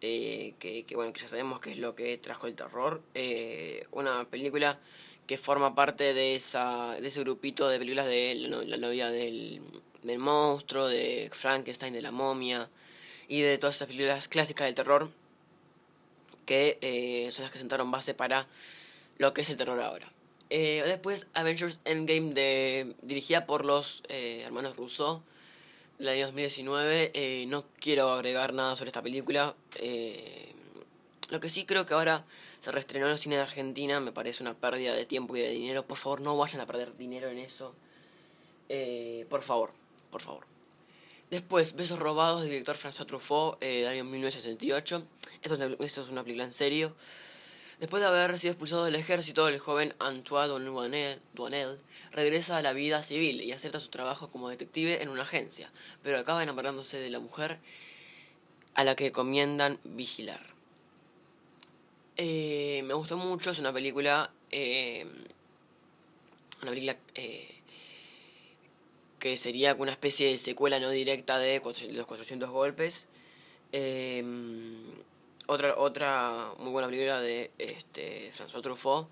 eh, 0.00 0.54
que, 0.58 0.84
bueno, 0.94 1.12
que 1.12 1.20
ya 1.20 1.28
sabemos 1.28 1.60
que 1.60 1.72
es 1.72 1.78
lo 1.78 1.94
que 1.94 2.18
trajo 2.18 2.46
el 2.46 2.54
terror, 2.54 3.02
eh, 3.14 3.84
una 3.92 4.24
película 4.28 4.78
que 5.26 5.36
forma 5.36 5.74
parte 5.74 6.14
de, 6.14 6.34
esa, 6.34 6.92
de 7.00 7.06
ese 7.06 7.20
grupito 7.20 7.68
de 7.68 7.78
películas 7.78 8.06
de 8.06 8.34
la, 8.66 8.76
novia 8.76 9.10
del, 9.10 9.60
del 10.02 10.18
monstruo, 10.18 10.86
de 10.86 11.30
Frankenstein, 11.32 11.92
de 11.92 12.02
la 12.02 12.10
momia, 12.10 12.70
y 13.28 13.42
de 13.42 13.58
todas 13.58 13.76
esas 13.76 13.88
películas 13.88 14.28
clásicas 14.28 14.66
del 14.66 14.74
terror, 14.74 15.10
que 16.46 16.78
eh, 16.80 17.28
son 17.30 17.42
las 17.44 17.52
que 17.52 17.58
sentaron 17.58 17.90
base 17.90 18.14
para 18.14 18.46
lo 19.18 19.34
que 19.34 19.42
es 19.42 19.50
el 19.50 19.56
terror 19.56 19.78
ahora. 19.80 20.10
después 20.48 21.26
Avengers 21.34 21.80
Endgame 21.84 22.32
de, 22.32 22.94
dirigida 23.02 23.44
por 23.44 23.66
los 23.66 24.02
hermanos 24.08 24.76
Rousseau 24.76 25.22
del 25.98 26.08
año 26.08 26.26
2019. 26.26 27.10
Eh, 27.14 27.44
no 27.48 27.64
quiero 27.80 28.10
agregar 28.10 28.54
nada 28.54 28.76
sobre 28.76 28.88
esta 28.88 29.02
película. 29.02 29.54
Eh, 29.76 30.52
lo 31.28 31.40
que 31.40 31.50
sí 31.50 31.66
creo 31.66 31.84
que 31.84 31.94
ahora 31.94 32.24
se 32.60 32.70
reestrenó 32.70 33.06
en 33.06 33.12
el 33.12 33.18
cine 33.18 33.36
de 33.36 33.42
Argentina. 33.42 34.00
Me 34.00 34.12
parece 34.12 34.42
una 34.42 34.54
pérdida 34.54 34.94
de 34.94 35.06
tiempo 35.06 35.36
y 35.36 35.40
de 35.40 35.50
dinero. 35.50 35.86
Por 35.86 35.98
favor, 35.98 36.20
no 36.20 36.36
vayan 36.36 36.60
a 36.60 36.66
perder 36.66 36.96
dinero 36.96 37.28
en 37.28 37.38
eso. 37.38 37.74
Eh, 38.68 39.26
por 39.28 39.42
favor, 39.42 39.72
por 40.10 40.22
favor. 40.22 40.46
Después, 41.30 41.74
Besos 41.76 41.98
Robados, 41.98 42.40
del 42.40 42.50
director 42.50 42.76
François 42.76 43.06
Truffaut, 43.06 43.62
eh, 43.62 43.80
del 43.80 43.88
año 43.88 44.04
1968. 44.04 45.06
Esto 45.42 45.54
esto 45.84 46.02
es 46.02 46.08
una 46.08 46.22
película 46.22 46.44
en 46.44 46.52
serio. 46.52 46.94
Después 47.80 48.00
de 48.00 48.08
haber 48.08 48.36
sido 48.38 48.52
expulsado 48.52 48.84
del 48.84 48.96
ejército, 48.96 49.46
el 49.46 49.60
joven 49.60 49.94
Antoine 50.00 51.20
Duanel, 51.34 51.80
regresa 52.10 52.56
a 52.56 52.62
la 52.62 52.72
vida 52.72 53.02
civil 53.02 53.40
y 53.40 53.52
acepta 53.52 53.78
su 53.78 53.88
trabajo 53.88 54.28
como 54.28 54.48
detective 54.48 55.00
en 55.02 55.08
una 55.08 55.22
agencia, 55.22 55.70
pero 56.02 56.18
acaba 56.18 56.42
enamorándose 56.42 56.98
de 56.98 57.10
la 57.10 57.20
mujer 57.20 57.58
a 58.74 58.82
la 58.82 58.96
que 58.96 59.12
comiendan 59.12 59.78
vigilar. 59.84 60.40
Eh, 62.16 62.82
me 62.84 62.94
gustó 62.94 63.16
mucho, 63.16 63.50
es 63.50 63.58
una 63.60 63.72
película... 63.72 64.32
Eh, 64.50 65.06
una 66.62 66.70
película... 66.72 66.96
Eh, 67.14 67.54
que 69.18 69.36
sería 69.36 69.74
una 69.74 69.92
especie 69.92 70.28
de 70.28 70.38
secuela 70.38 70.78
no 70.78 70.90
directa 70.90 71.38
de 71.38 71.60
los 71.92 72.06
400 72.06 72.50
golpes. 72.50 73.08
Em, 73.72 74.84
otra, 75.48 75.78
otra 75.78 76.52
muy 76.58 76.70
buena 76.70 76.88
película 76.88 77.20
de 77.20 77.50
este, 77.58 78.30
François 78.32 78.62
Truffaut. 78.62 79.08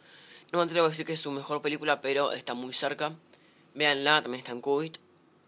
No 0.53 0.59
me 0.59 0.65
atrevo 0.65 0.87
a 0.87 0.91
decir 0.91 1.05
que 1.05 1.15
es 1.15 1.21
su 1.21 1.31
mejor 1.31 1.63
película, 1.63 2.01
pero 2.01 2.31
está 2.33 2.55
muy 2.55 2.73
cerca. 2.73 3.17
Véanla, 3.75 4.23
también 4.23 4.41
está 4.41 4.53
en 4.53 4.61
Cubit. 4.61 4.99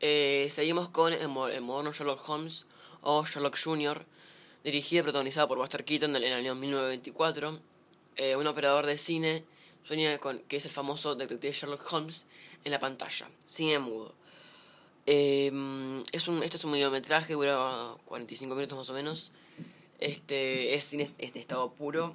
Eh, 0.01 0.49
seguimos 0.51 0.89
con 0.89 1.13
el, 1.13 1.29
moderno 1.29 1.93
Sherlock 1.93 2.27
Holmes 2.29 2.67
o 3.03 3.25
Sherlock 3.25 3.59
Jr., 3.63 4.05
dirigida 4.65 5.01
y 5.01 5.03
protagonizada 5.03 5.47
por 5.47 5.59
Buster 5.59 5.85
Keaton 5.85 6.17
en 6.17 6.23
el 6.23 6.33
año 6.33 6.55
1924. 6.55 7.61
Eh, 8.17 8.35
un 8.37 8.47
operador 8.47 8.87
de 8.87 8.97
cine 8.97 9.45
sueña 9.85 10.19
con 10.19 10.41
que 10.41 10.57
es 10.57 10.65
el 10.65 10.71
famoso 10.71 11.15
detective 11.15 11.53
Sherlock 11.53 11.93
Holmes 11.93 12.27
en 12.65 12.73
la 12.73 12.81
pantalla, 12.81 13.29
cine 13.47 13.79
mudo. 13.79 14.15
Eh, 15.07 15.51
es 16.13 16.29
un, 16.29 16.43
este 16.43 16.57
es 16.57 16.65
un 16.65 16.73
mediometraje, 16.73 17.35
dura 17.35 17.95
45 18.07 18.55
minutos 18.55 18.79
más 18.79 18.91
o 18.91 18.95
menos. 18.95 19.33
Este 19.99 20.75
es 20.75 20.93
en 20.93 21.11
estado 21.19 21.73
puro. 21.73 22.15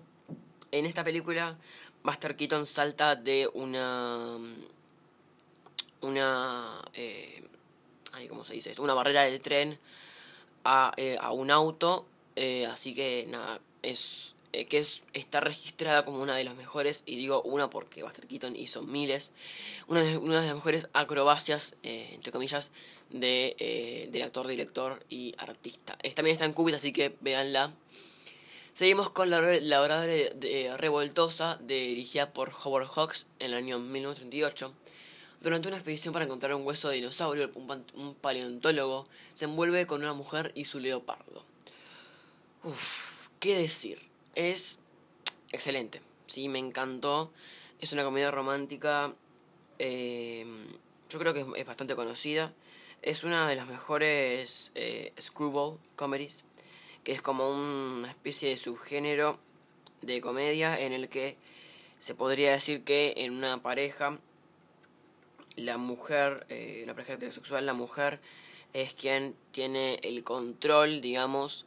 En 0.72 0.86
esta 0.86 1.04
película, 1.04 1.58
Buster 2.04 2.36
Keaton 2.36 2.66
salta 2.66 3.16
de 3.16 3.50
una. 3.54 4.38
Una. 6.02 6.82
Eh, 6.94 7.44
¿Cómo 8.30 8.46
se 8.46 8.54
dice 8.54 8.76
Una 8.80 8.94
barrera 8.94 9.24
del 9.24 9.42
tren 9.42 9.80
a, 10.64 10.94
eh, 10.98 11.18
a 11.20 11.32
un 11.32 11.52
auto. 11.52 12.06
Eh, 12.36 12.66
así 12.66 12.96
que 12.96 13.26
nada, 13.30 13.60
es 13.82 14.34
eh, 14.56 14.68
que 14.68 14.78
es, 14.78 15.02
está 15.14 15.40
registrada 15.40 16.06
como 16.06 16.22
una 16.22 16.36
de 16.36 16.44
las 16.44 16.56
mejores, 16.56 17.02
y 17.08 17.16
digo 17.16 17.42
una 17.42 17.72
porque 17.72 18.04
Buster 18.04 18.28
Keaton 18.28 18.56
hizo 18.56 18.84
miles, 18.84 19.32
una 19.88 20.04
de, 20.04 20.16
una 20.18 20.42
de 20.42 20.46
las 20.46 20.56
mejores 20.56 20.90
acrobacias, 20.94 21.76
eh, 21.82 22.12
entre 22.14 22.32
comillas, 22.32 22.70
de, 23.14 23.56
eh, 23.60 24.10
del 24.12 24.24
actor, 24.24 24.48
director 24.48 25.04
y 25.08 25.34
artista. 25.38 25.98
también 26.16 26.34
está 26.34 26.46
en 26.46 26.52
Cubit, 26.54 26.76
así 26.76 26.92
que 26.92 27.16
véanla. 27.22 27.74
Seguimos 28.74 29.10
con 29.12 29.30
la, 29.30 29.40
la 29.42 29.82
hora 29.82 30.02
de, 30.02 30.76
Revoltosa, 30.78 31.58
dirigida 31.62 32.34
por 32.34 32.52
Howard 32.64 32.88
Hawks 32.88 33.28
en 33.40 33.48
el 33.48 33.54
año 33.54 33.80
1938. 33.80 34.74
Durante 35.40 35.68
una 35.70 35.78
expedición 35.78 36.14
para 36.14 36.26
encontrar 36.26 36.54
un 36.56 36.66
hueso 36.66 36.90
de 36.90 36.96
dinosaurio, 36.96 37.52
un, 37.56 37.86
un 37.94 38.16
paleontólogo 38.16 39.08
se 39.34 39.46
envuelve 39.46 39.88
con 39.88 40.02
una 40.02 40.14
mujer 40.14 40.52
y 40.56 40.66
su 40.66 40.80
leopardo. 40.80 41.46
Uf, 42.64 43.28
¿qué 43.40 43.56
decir? 43.58 44.14
es 44.36 44.80
excelente. 45.52 46.02
Sí, 46.28 46.50
me 46.50 46.60
encantó. 46.60 47.32
Es 47.80 47.94
una 47.94 48.04
comedia 48.04 48.32
romántica. 48.32 49.14
Eh, 49.80 50.46
yo 51.10 51.20
creo 51.20 51.34
que 51.34 51.46
es, 51.56 51.66
bastante 51.66 51.96
conocida. 51.96 52.54
Es 53.04 53.24
una 53.24 53.48
de 53.48 53.56
las 53.56 53.68
mejores 53.68 54.72
eh, 54.76 55.14
screwball 55.22 55.78
comedies. 55.96 56.44
Que 57.04 57.12
es 57.12 57.22
como 57.22 57.50
una 57.50 58.10
especie 58.10 58.50
de 58.50 58.58
subgénero 58.58 59.38
de 60.02 60.22
comedia 60.22 60.80
en 60.80 60.94
el 60.94 61.10
que 61.10 61.38
se 62.00 62.16
podría 62.16 62.54
decir 62.54 62.84
que 62.84 63.14
en 63.18 63.34
una 63.34 63.62
pareja 63.62 64.18
la 65.56 65.78
mujer, 65.78 66.46
eh, 66.50 66.84
la 66.88 66.94
pareja 66.94 67.14
heterosexual, 67.14 67.66
la 67.66 67.74
mujer 67.74 68.20
es 68.74 68.94
quien 68.94 69.36
tiene 69.52 70.00
el 70.04 70.24
control, 70.24 71.02
digamos, 71.02 71.66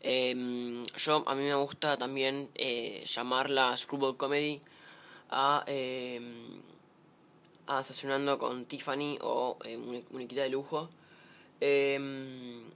Em, 0.00 0.84
yo, 0.96 1.24
a 1.26 1.34
mí 1.34 1.42
me 1.42 1.54
gusta 1.54 1.96
también 1.96 2.50
eh, 2.54 3.04
llamarla 3.04 3.76
Screwball 3.76 4.16
Comedy 4.16 4.60
a, 5.30 5.64
eh, 7.68 8.32
a 8.32 8.38
con 8.38 8.64
Tiffany 8.66 9.18
o 9.20 9.58
eh, 9.64 10.04
de 10.10 10.48
Lujo. 10.48 10.88
Em, 11.60 12.70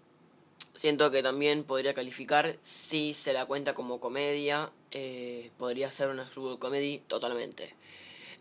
siento 0.75 1.11
que 1.11 1.23
también 1.23 1.65
podría 1.65 1.95
calificar, 1.95 2.57
si 2.63 3.15
se 3.15 3.33
la 3.33 3.47
cuenta 3.47 3.75
como 3.75 4.01
comedia, 4.01 4.71
eh, 4.91 5.51
podría 5.59 5.91
ser 5.91 6.09
una 6.09 6.27
Screwball 6.27 6.59
Comedy 6.59 6.99
totalmente. 7.07 7.75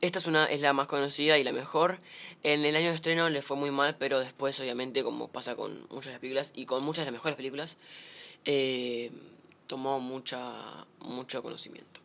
Esta 0.01 0.17
es, 0.17 0.25
una, 0.25 0.45
es 0.45 0.61
la 0.61 0.73
más 0.73 0.87
conocida 0.87 1.37
y 1.37 1.43
la 1.43 1.51
mejor. 1.51 1.99
En 2.41 2.65
el 2.65 2.75
año 2.75 2.89
de 2.89 2.95
estreno 2.95 3.29
le 3.29 3.43
fue 3.43 3.55
muy 3.55 3.69
mal, 3.69 3.97
pero 3.99 4.19
después, 4.19 4.59
obviamente, 4.59 5.03
como 5.03 5.27
pasa 5.27 5.55
con 5.55 5.87
muchas 5.91 6.05
de 6.05 6.11
las 6.11 6.19
películas 6.19 6.51
y 6.55 6.65
con 6.65 6.83
muchas 6.83 7.03
de 7.03 7.11
las 7.11 7.13
mejores 7.13 7.35
películas, 7.35 7.77
eh, 8.45 9.11
tomó 9.67 9.99
mucha, 9.99 10.87
mucho 11.01 11.43
conocimiento. 11.43 12.01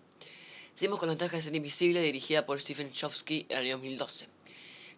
Seguimos 0.75 1.01
con 1.01 1.09
la 1.09 1.17
de 1.17 1.41
ser 1.41 1.55
invisible 1.55 2.03
dirigida 2.03 2.45
por 2.45 2.61
Stephen 2.61 2.93
Chofsky 2.93 3.47
en 3.49 3.57
el 3.57 3.65
año 3.65 3.77
2012. 3.77 4.36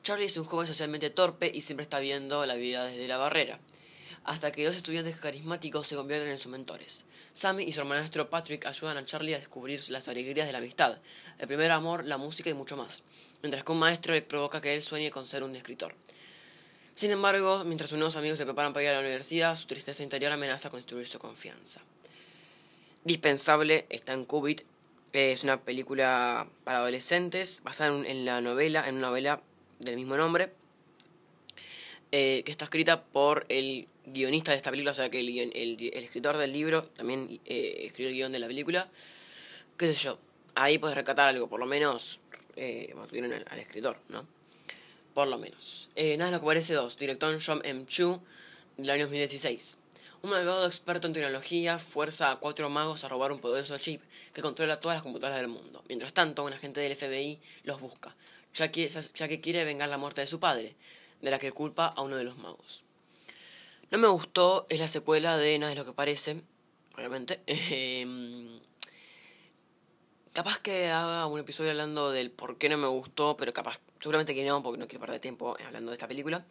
Charlie 0.03 0.27
es 0.27 0.37
un 0.37 0.45
joven 0.45 0.67
socialmente 0.67 1.11
torpe 1.11 1.51
y 1.53 1.61
siempre 1.61 1.83
está 1.83 1.99
viendo 1.99 2.45
la 2.47 2.55
vida 2.55 2.85
desde 2.87 3.09
la 3.09 3.17
barrera, 3.17 3.61
hasta 4.25 4.53
que 4.53 4.65
dos 4.65 4.77
estudiantes 4.77 5.17
carismáticos 5.17 5.87
se 5.87 5.97
convierten 5.97 6.31
en 6.31 6.39
sus 6.39 6.51
mentores. 6.51 7.05
Sammy 7.33 7.65
y 7.65 7.73
su 7.73 7.81
hermanastro 7.81 8.31
Patrick 8.31 8.67
ayudan 8.67 8.97
a 8.97 9.05
Charlie 9.05 9.35
a 9.35 9.39
descubrir 9.39 9.83
las 9.91 10.09
alegrías 10.09 10.47
de 10.47 10.53
la 10.53 10.59
amistad, 10.59 10.99
el 11.39 11.47
primer 11.47 11.71
amor, 11.71 12.05
la 12.05 12.17
música 12.17 12.51
y 12.51 12.55
mucho 12.55 12.77
más, 12.77 13.03
mientras 13.43 13.65
que 13.65 13.73
un 13.73 13.79
maestro 13.79 14.15
le 14.15 14.23
provoca 14.23 14.61
que 14.61 14.75
él 14.75 14.83
sueñe 14.83 15.11
con 15.11 15.27
ser 15.27 15.43
un 15.43 15.55
escritor. 15.57 15.95
Sin 16.95 17.13
embargo, 17.13 17.63
mientras 17.65 17.91
sus 17.91 17.99
nuevos 17.99 18.17
amigos 18.17 18.39
se 18.39 18.45
preparan 18.45 18.73
para 18.73 18.83
ir 18.83 18.91
a 18.91 18.95
la 18.95 19.01
universidad, 19.01 19.55
su 19.55 19.67
tristeza 19.67 20.03
interior 20.03 20.33
amenaza 20.33 20.69
con 20.69 20.81
destruir 20.81 21.07
su 21.07 21.21
confianza. 21.21 21.81
Dispensable 23.05 23.87
está 23.89 24.15
en 24.15 24.25
Cubit. 24.25 24.63
Es 25.13 25.45
una 25.45 25.61
película 25.61 26.49
para 26.65 26.79
adolescentes 26.79 27.61
basada 27.63 28.05
en 28.05 28.25
la 28.25 28.41
novela, 28.41 28.89
en 28.89 28.97
una 28.97 29.07
novela 29.07 29.43
del 29.79 29.97
mismo 29.97 30.17
nombre, 30.17 30.53
eh, 32.13 32.43
que 32.45 32.51
está 32.51 32.65
escrita 32.65 33.03
por 33.03 33.47
el 33.49 33.89
guionista 34.07 34.53
de 34.53 34.57
esta 34.57 34.71
película, 34.71 34.93
o 34.93 34.95
sea 34.95 35.11
que 35.11 35.21
el, 35.21 35.91
escritor 35.93 36.37
del 36.37 36.53
libro 36.53 36.85
también 36.97 37.41
eh, 37.45 37.85
escribió 37.85 38.09
el 38.09 38.15
guion 38.15 38.33
de 38.33 38.39
la 38.39 38.47
película. 38.47 38.89
¿Qué 39.77 39.93
sé 39.93 40.05
yo? 40.05 40.19
Ahí 40.55 40.79
puedes 40.79 40.97
rescatar 40.97 41.29
algo, 41.29 41.49
por 41.49 41.61
lo 41.61 41.67
menos 41.67 42.19
eh, 42.57 42.95
al, 43.51 43.59
escritor, 43.59 43.99
¿no? 44.09 44.27
por 45.15 45.29
lo 45.29 45.39
menos. 45.39 45.89
Eh, 45.97 46.17
nada 46.17 46.31
es 46.31 46.35
lo 46.35 46.41
que 46.41 46.47
parece 46.47 46.75
dos. 46.75 46.97
director 46.97 47.37
John 47.45 47.61
M. 47.65 47.87
Chu, 47.87 48.21
del 48.77 48.91
año 48.91 49.05
2016. 49.07 49.79
Un 50.23 50.31
malvado 50.31 50.67
experto 50.67 51.07
en 51.07 51.13
tecnología 51.13 51.79
fuerza 51.79 52.33
a 52.33 52.37
cuatro 52.37 52.69
magos 52.71 53.05
a 53.05 53.09
robar 53.09 53.33
un 53.33 53.39
poderoso 53.39 53.79
chip 53.79 54.03
que 54.33 54.43
controla 54.43 54.81
todas 54.81 54.97
las 54.97 55.03
computadoras 55.03 55.41
del 55.41 55.49
mundo. 55.49 55.85
Mientras 55.89 56.13
tanto, 56.13 56.45
un 56.45 56.53
agente 56.53 56.81
del 56.81 56.97
FBI 56.97 57.39
los 57.65 57.81
busca, 57.81 58.15
ya 58.59 58.71
que, 58.71 58.89
ya 58.89 59.29
que 59.29 59.41
quiere 59.41 59.65
vengar 59.65 59.89
la 59.89 59.99
muerte 59.99 60.21
de 60.21 60.27
su 60.27 60.41
padre, 60.41 60.77
de 61.23 61.31
la 61.31 61.39
que 61.39 61.53
culpa 61.53 61.87
a 61.87 62.03
uno 62.03 62.17
de 62.17 62.25
los 62.25 62.39
magos. 62.39 62.85
No 63.91 63.99
me 63.99 64.09
gustó, 64.09 64.67
es 64.69 64.79
la 64.79 64.89
secuela 64.89 65.39
de 65.39 65.59
Nada 65.59 65.73
es 65.73 65.79
lo 65.79 65.85
que 65.85 65.93
parece, 65.93 66.43
obviamente. 66.97 67.41
Em, 67.47 68.61
capaz 70.33 70.59
que 70.59 70.89
haga 70.89 71.27
un 71.27 71.41
episodio 71.41 71.71
hablando 71.71 72.13
del 72.13 72.31
por 72.31 72.59
qué 72.59 72.69
no 72.69 72.77
me 72.77 72.87
gustó, 72.87 73.37
pero 73.37 73.53
capaz 73.53 73.81
Seguramente 74.01 74.35
que 74.35 74.45
no, 74.47 74.63
porque 74.63 74.79
no 74.79 74.87
quiero 74.87 75.05
perder 75.05 75.21
tiempo 75.21 75.57
hablando 75.65 75.91
de 75.91 75.97
esta 75.97 76.07
película. 76.07 76.45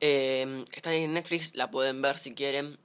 Eh, 0.00 0.64
está 0.72 0.92
en 0.94 1.14
Netflix, 1.14 1.54
la 1.54 1.70
pueden 1.70 2.02
ver 2.02 2.18
si 2.18 2.34
quieren. 2.34 2.78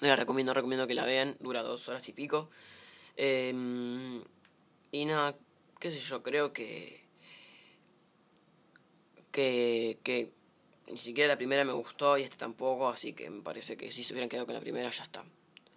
La 0.00 0.16
recomiendo, 0.16 0.54
recomiendo 0.54 0.86
que 0.86 0.94
la 0.94 1.04
vean. 1.04 1.36
Dura 1.40 1.62
dos 1.62 1.88
horas 1.88 2.08
y 2.08 2.12
pico. 2.12 2.48
Eh, 3.16 4.22
y 4.90 5.04
nada, 5.04 5.36
qué 5.80 5.90
sé 5.90 5.98
yo, 5.98 6.22
creo 6.22 6.52
que, 6.52 7.03
que. 9.34 10.30
ni 10.86 10.98
siquiera 10.98 11.28
la 11.28 11.36
primera 11.36 11.64
me 11.64 11.72
gustó 11.72 12.16
y 12.16 12.22
este 12.22 12.36
tampoco, 12.36 12.88
así 12.88 13.12
que 13.12 13.28
me 13.28 13.42
parece 13.42 13.76
que 13.76 13.90
si 13.90 14.02
se 14.04 14.12
hubieran 14.12 14.28
quedado 14.28 14.46
con 14.46 14.54
la 14.54 14.60
primera 14.60 14.88
ya 14.90 15.02
está. 15.02 15.24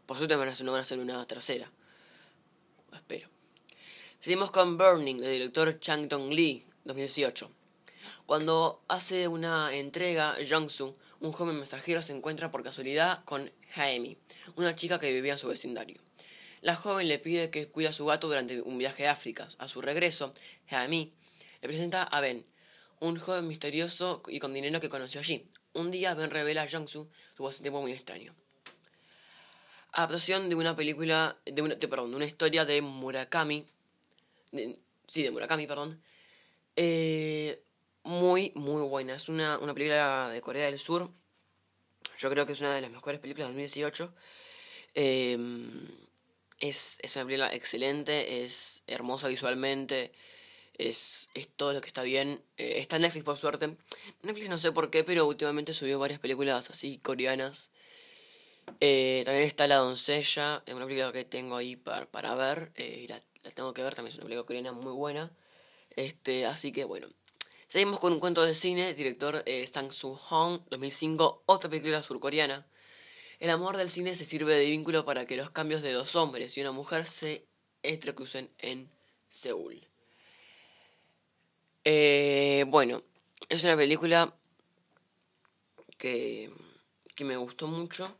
Por 0.06 0.18
suerte 0.18 0.36
no 0.36 0.72
van 0.72 0.80
a 0.80 0.82
hacer 0.82 1.00
una 1.00 1.26
tercera. 1.26 1.70
Espero. 2.94 3.30
Seguimos 4.20 4.52
con 4.52 4.78
Burning, 4.78 5.18
del 5.18 5.34
director 5.34 5.80
Chang 5.80 6.08
Tong 6.08 6.32
Lee, 6.32 6.66
2018. 6.86 7.52
Cuando 8.26 8.82
hace 8.88 9.28
una 9.28 9.74
entrega, 9.76 10.36
Jong-soo, 10.50 10.96
un 11.20 11.32
joven 11.32 11.58
mensajero, 11.58 12.02
se 12.02 12.16
encuentra 12.16 12.52
por 12.52 12.64
casualidad 12.64 13.24
con 13.26 13.52
Jaemi, 13.72 14.18
una 14.56 14.76
chica 14.76 15.00
que 15.00 15.14
vivía 15.14 15.34
en 15.34 15.40
su 15.40 15.48
vecindario. 15.48 16.00
La 16.62 16.76
joven 16.76 17.08
le 17.08 17.20
pide 17.20 17.50
que 17.50 17.68
cuide 17.68 17.90
a 17.90 17.94
su 17.94 18.06
gato 18.06 18.28
durante 18.28 18.62
un 18.62 18.78
viaje 18.78 19.08
a 19.08 19.12
África. 19.12 19.48
A 19.60 19.68
su 19.68 19.82
regreso, 19.82 20.32
Jaemi 20.70 21.14
le 21.62 21.68
presenta 21.68 22.04
a 22.04 22.20
Ben, 22.20 22.44
un 23.00 23.18
joven 23.18 23.48
misterioso 23.48 24.24
y 24.28 24.40
con 24.40 24.54
dinero 24.54 24.80
que 24.80 24.90
conoció 24.90 25.20
allí, 25.20 25.46
Un 25.74 25.92
día 25.92 26.16
Ben 26.16 26.32
revela 26.32 26.64
a 26.64 26.68
Jang-soo 26.68 27.08
su 27.36 27.44
pasatiempo 27.44 27.82
muy 27.82 27.92
extraño. 27.92 28.34
Adaptación 29.92 30.50
de 30.50 30.56
una 30.56 30.76
película, 30.76 31.38
de 31.46 31.62
una, 31.62 31.76
perdón, 31.76 32.12
de 32.12 32.16
una 32.18 32.26
historia 32.26 32.66
de 32.66 32.82
Murakami. 32.82 33.66
sí, 35.08 35.24
de 35.24 35.32
Murakami, 35.32 35.68
perdón. 35.68 36.02
Eh, 36.76 37.62
muy, 38.04 38.52
muy 38.56 38.82
buena. 38.84 39.16
Es 39.16 39.30
una, 39.30 39.58
una 39.60 39.74
película 39.74 40.30
de 40.30 40.42
Corea 40.42 40.66
del 40.66 40.80
Sur. 40.80 41.12
Yo 42.18 42.30
creo 42.30 42.46
que 42.46 42.54
es 42.54 42.60
una 42.60 42.74
de 42.74 42.82
las 42.82 42.92
mejores 42.92 43.20
películas 43.20 43.50
de 43.50 43.54
2018. 43.54 44.14
Em, 44.96 45.88
es, 46.60 46.98
es 47.02 47.16
una 47.16 47.26
película 47.26 47.54
excelente, 47.54 48.44
es 48.44 48.84
hermosa 48.88 49.28
visualmente, 49.28 50.12
es, 50.78 51.30
es 51.34 51.50
todo 51.50 51.74
lo 51.74 51.82
que 51.82 51.88
está 51.88 52.04
bien. 52.04 52.44
Eh, 52.58 52.80
está 52.80 53.00
Netflix 53.00 53.26
por 53.26 53.38
suerte. 53.38 53.78
Netflix 54.22 54.50
no 54.50 54.60
sé 54.60 54.72
por 54.72 54.90
qué, 54.90 55.04
pero 55.04 55.26
últimamente 55.26 55.74
subió 55.74 56.00
varias 56.00 56.20
películas 56.20 56.70
así 56.70 57.00
coreanas. 57.00 57.70
Eh, 58.80 59.24
también 59.26 59.48
está 59.48 59.68
La 59.68 59.78
doncella, 59.78 60.64
es 60.66 60.74
una 60.74 60.86
película 60.86 61.12
que 61.12 61.26
tengo 61.26 61.56
ahí 61.56 61.76
para, 61.78 62.06
para 62.06 62.36
ver, 62.36 62.72
eh, 62.76 63.02
y 63.04 63.08
la, 63.08 63.20
tengo 63.54 63.74
que 63.74 63.82
ver, 63.82 63.96
también 63.96 64.12
es 64.12 64.18
una 64.18 64.26
película 64.26 64.46
coreana 64.46 64.72
muy 64.74 64.92
buena. 64.92 65.32
Este, 65.96 66.46
así 66.46 66.72
que 66.72 66.84
bueno. 66.84 67.08
Seguimos 67.68 68.00
con 68.00 68.14
un 68.14 68.20
cuento 68.22 68.44
de 68.44 68.54
cine, 68.54 68.94
director 68.94 69.44
Sang 69.66 69.92
Soo 69.92 70.16
Hong, 70.16 70.62
2005, 70.70 71.44
otra 71.48 71.70
película 71.70 72.02
surcoreana. 72.02 72.66
El 73.40 73.50
amor 73.50 73.76
del 73.76 73.90
cine 73.90 74.16
se 74.16 74.24
sirve 74.24 74.56
de 74.56 74.70
vínculo 74.70 75.04
para 75.04 75.28
que 75.28 75.36
los 75.36 75.52
cambios 75.52 75.82
de 75.82 75.92
dos 75.92 76.16
hombres 76.16 76.58
y 76.58 76.62
una 76.62 76.72
mujer 76.72 77.06
se 77.06 77.46
entrecrucen 77.84 78.50
en 78.58 78.90
Seúl. 79.28 79.87
Eh, 81.90 82.66
bueno, 82.68 83.02
es 83.48 83.64
una 83.64 83.78
película 83.78 84.36
que, 85.98 86.52
que 87.16 87.24
me 87.24 87.38
gustó 87.38 87.68
mucho. 87.68 88.14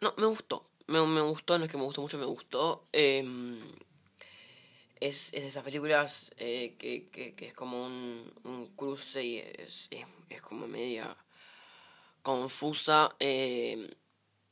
No, 0.00 0.14
me 0.16 0.24
gustó. 0.24 0.64
Me, 0.86 1.04
me, 1.06 1.20
gustó, 1.20 1.58
no 1.58 1.66
es 1.66 1.70
que 1.70 1.76
me 1.76 1.82
gustó 1.82 2.00
mucho, 2.00 2.16
me 2.16 2.24
gustó. 2.24 2.88
Em, 2.92 3.60
es, 5.00 5.34
es, 5.34 5.42
de 5.42 5.48
esas 5.48 5.62
películas 5.62 6.32
eh, 6.38 6.76
que, 6.78 7.10
que, 7.10 7.46
es 7.46 7.52
como 7.52 7.84
un, 7.84 8.32
un 8.44 8.74
cruce 8.74 9.22
y 9.22 9.36
es, 9.36 9.88
es, 9.90 10.06
es, 10.30 10.40
como 10.40 10.66
media 10.66 11.14
confusa. 12.22 13.14
Eh, 13.18 13.94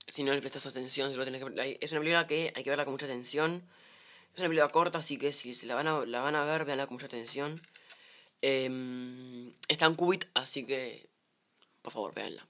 si 0.07 0.25
no 0.25 0.35
le 0.35 0.41
prestas 0.41 0.67
atención, 0.67 1.11
si 1.11 1.17
lo 1.17 1.25
tenés 1.25 1.43
que 1.43 1.79
Es 1.81 1.93
una 1.93 2.03
película 2.03 2.27
que 2.27 2.53
hay 2.55 2.63
que 2.63 2.69
verla 2.69 2.85
con 2.85 2.93
mucha 2.93 3.07
atención. 3.07 3.67
Es 4.35 4.41
una 4.41 4.51
película 4.51 4.71
corta, 4.71 4.99
así 4.99 5.17
que 5.17 5.33
si 5.33 5.55
la 5.65 5.75
van 5.75 5.89
a, 5.89 6.05
la 6.05 6.21
van 6.21 6.37
a 6.37 6.45
ver, 6.45 6.67
veanla 6.67 6.87
con 6.87 6.97
mucha 6.97 7.07
atención. 7.07 7.59
Eh, 8.43 9.53
está 9.69 9.87
en 9.87 9.95
Qubit, 9.95 10.27
así 10.35 10.65
que 10.65 11.09
por 11.89 11.93
favor, 11.93 12.15
veanla. 12.15 12.47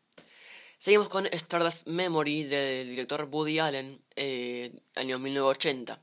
Seguimos 0.78 1.08
con 1.08 1.26
Stardust 1.26 1.86
Memory 1.86 2.42
del 2.42 2.88
director 2.88 3.28
Woody 3.30 3.60
Allen, 3.60 4.02
eh, 4.16 4.80
año 4.96 5.18
1980. 5.20 6.02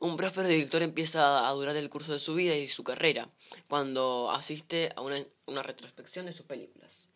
Un 0.00 0.16
próspero 0.16 0.48
director 0.48 0.82
empieza 0.82 1.48
a 1.48 1.52
durar 1.52 1.76
el 1.76 1.88
curso 1.88 2.12
de 2.12 2.18
su 2.18 2.34
vida 2.34 2.56
y 2.56 2.66
su 2.66 2.82
carrera 2.82 3.30
cuando 3.68 4.30
asiste 4.32 4.92
a 4.96 5.02
una, 5.02 5.24
una 5.46 5.62
retrospección 5.62 6.26
de 6.26 6.32
sus 6.32 6.44
películas. 6.44 7.10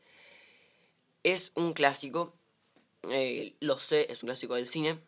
Es 1.25 1.51
un 1.57 1.73
clásico, 1.73 2.37
eh, 3.11 3.57
lo 3.59 3.81
sé, 3.81 4.07
es 4.13 4.23
un 4.23 4.29
clásico 4.29 4.55
del 4.55 4.69
cine. 4.69 5.01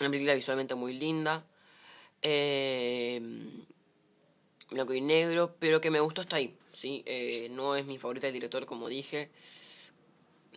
Una 0.00 0.10
película 0.10 0.34
visualmente 0.34 0.74
muy 0.74 0.92
linda. 0.92 1.46
Eh, 2.20 3.22
blanco 4.72 4.94
y 4.94 5.00
negro, 5.00 5.54
pero 5.58 5.80
que 5.80 5.90
me 5.90 6.00
gustó 6.00 6.20
hasta 6.20 6.36
ahí. 6.36 6.56
¿sí? 6.72 7.02
Eh, 7.06 7.48
no 7.50 7.76
es 7.76 7.86
mi 7.86 7.98
favorita 7.98 8.26
del 8.26 8.34
director, 8.34 8.66
como 8.66 8.88
dije. 8.88 9.30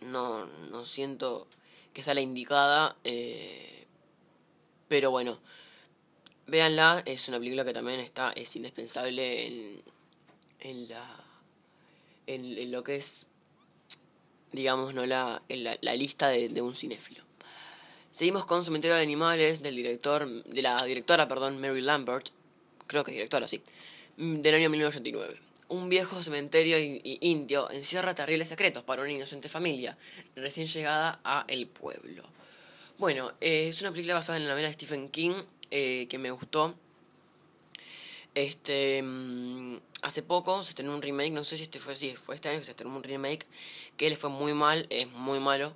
No, 0.02 0.46
no 0.46 0.84
siento 0.84 1.48
que 1.92 2.02
sea 2.02 2.14
la 2.14 2.20
indicada. 2.20 2.96
Eh, 3.04 3.86
pero 4.88 5.10
bueno, 5.10 5.40
véanla. 6.46 7.02
Es 7.06 7.28
una 7.28 7.38
película 7.38 7.64
que 7.64 7.72
también 7.72 8.00
está 8.00 8.32
es 8.32 8.54
indispensable 8.56 9.46
en, 9.46 9.82
en 10.60 10.88
la 10.88 11.24
en, 12.26 12.58
en 12.58 12.72
lo 12.72 12.82
que 12.82 12.96
es 12.96 13.26
digamos, 14.52 14.94
¿no? 14.94 15.04
la, 15.04 15.42
la, 15.48 15.78
la 15.80 15.94
lista 15.94 16.28
de, 16.28 16.48
de, 16.48 16.62
un 16.62 16.74
cinéfilo. 16.74 17.22
Seguimos 18.10 18.46
con 18.46 18.64
Cementerio 18.64 18.96
de 18.96 19.02
Animales 19.02 19.62
del 19.62 19.76
director, 19.76 20.26
de 20.26 20.62
la 20.62 20.82
directora, 20.84 21.28
perdón, 21.28 21.60
Mary 21.60 21.82
Lambert, 21.82 22.30
creo 22.86 23.04
que 23.04 23.12
directora, 23.12 23.46
sí, 23.46 23.60
del 24.16 24.54
año 24.54 24.70
1989. 24.70 25.38
Un 25.68 25.88
viejo 25.88 26.22
cementerio 26.22 26.78
indio 26.78 27.70
encierra 27.70 28.14
terribles 28.14 28.48
secretos 28.48 28.84
para 28.84 29.02
una 29.02 29.10
inocente 29.10 29.48
familia 29.48 29.98
recién 30.36 30.66
llegada 30.68 31.20
a 31.24 31.44
el 31.48 31.66
pueblo. 31.66 32.22
Bueno, 32.98 33.32
eh, 33.40 33.68
es 33.68 33.80
una 33.82 33.90
película 33.90 34.14
basada 34.14 34.38
en 34.38 34.44
la 34.44 34.50
novela 34.50 34.68
de 34.68 34.74
Stephen 34.74 35.10
King 35.10 35.34
eh, 35.70 36.06
que 36.08 36.18
me 36.18 36.30
gustó. 36.30 36.74
Este, 38.34 39.02
mm, 39.02 39.76
hace 40.02 40.22
poco 40.22 40.62
se 40.62 40.70
estrenó 40.70 40.94
un 40.94 41.02
remake, 41.02 41.32
no 41.32 41.42
sé 41.42 41.56
si 41.56 41.64
este 41.64 41.80
fue, 41.80 41.96
sí, 41.96 42.14
fue 42.16 42.34
este 42.36 42.48
año 42.48 42.60
que 42.60 42.66
se 42.66 42.70
estrenó 42.72 42.94
un 42.94 43.02
remake, 43.02 43.46
que 43.96 44.08
le 44.08 44.16
fue 44.16 44.30
muy 44.30 44.54
mal, 44.54 44.86
es 44.90 45.10
muy 45.10 45.40
malo, 45.40 45.74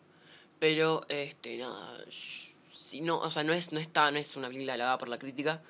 pero, 0.58 1.06
este, 1.08 1.56
nada, 1.56 2.04
si 2.10 3.00
no, 3.00 3.18
o 3.18 3.30
sea, 3.30 3.44
no 3.44 3.54
es, 3.54 3.72
no 3.72 3.80
está, 3.80 4.10
no 4.10 4.18
es 4.18 4.36
una 4.36 4.48
película 4.48 4.74
halagada 4.74 4.98
por 4.98 5.08
la 5.08 5.18
crítica, 5.18 5.62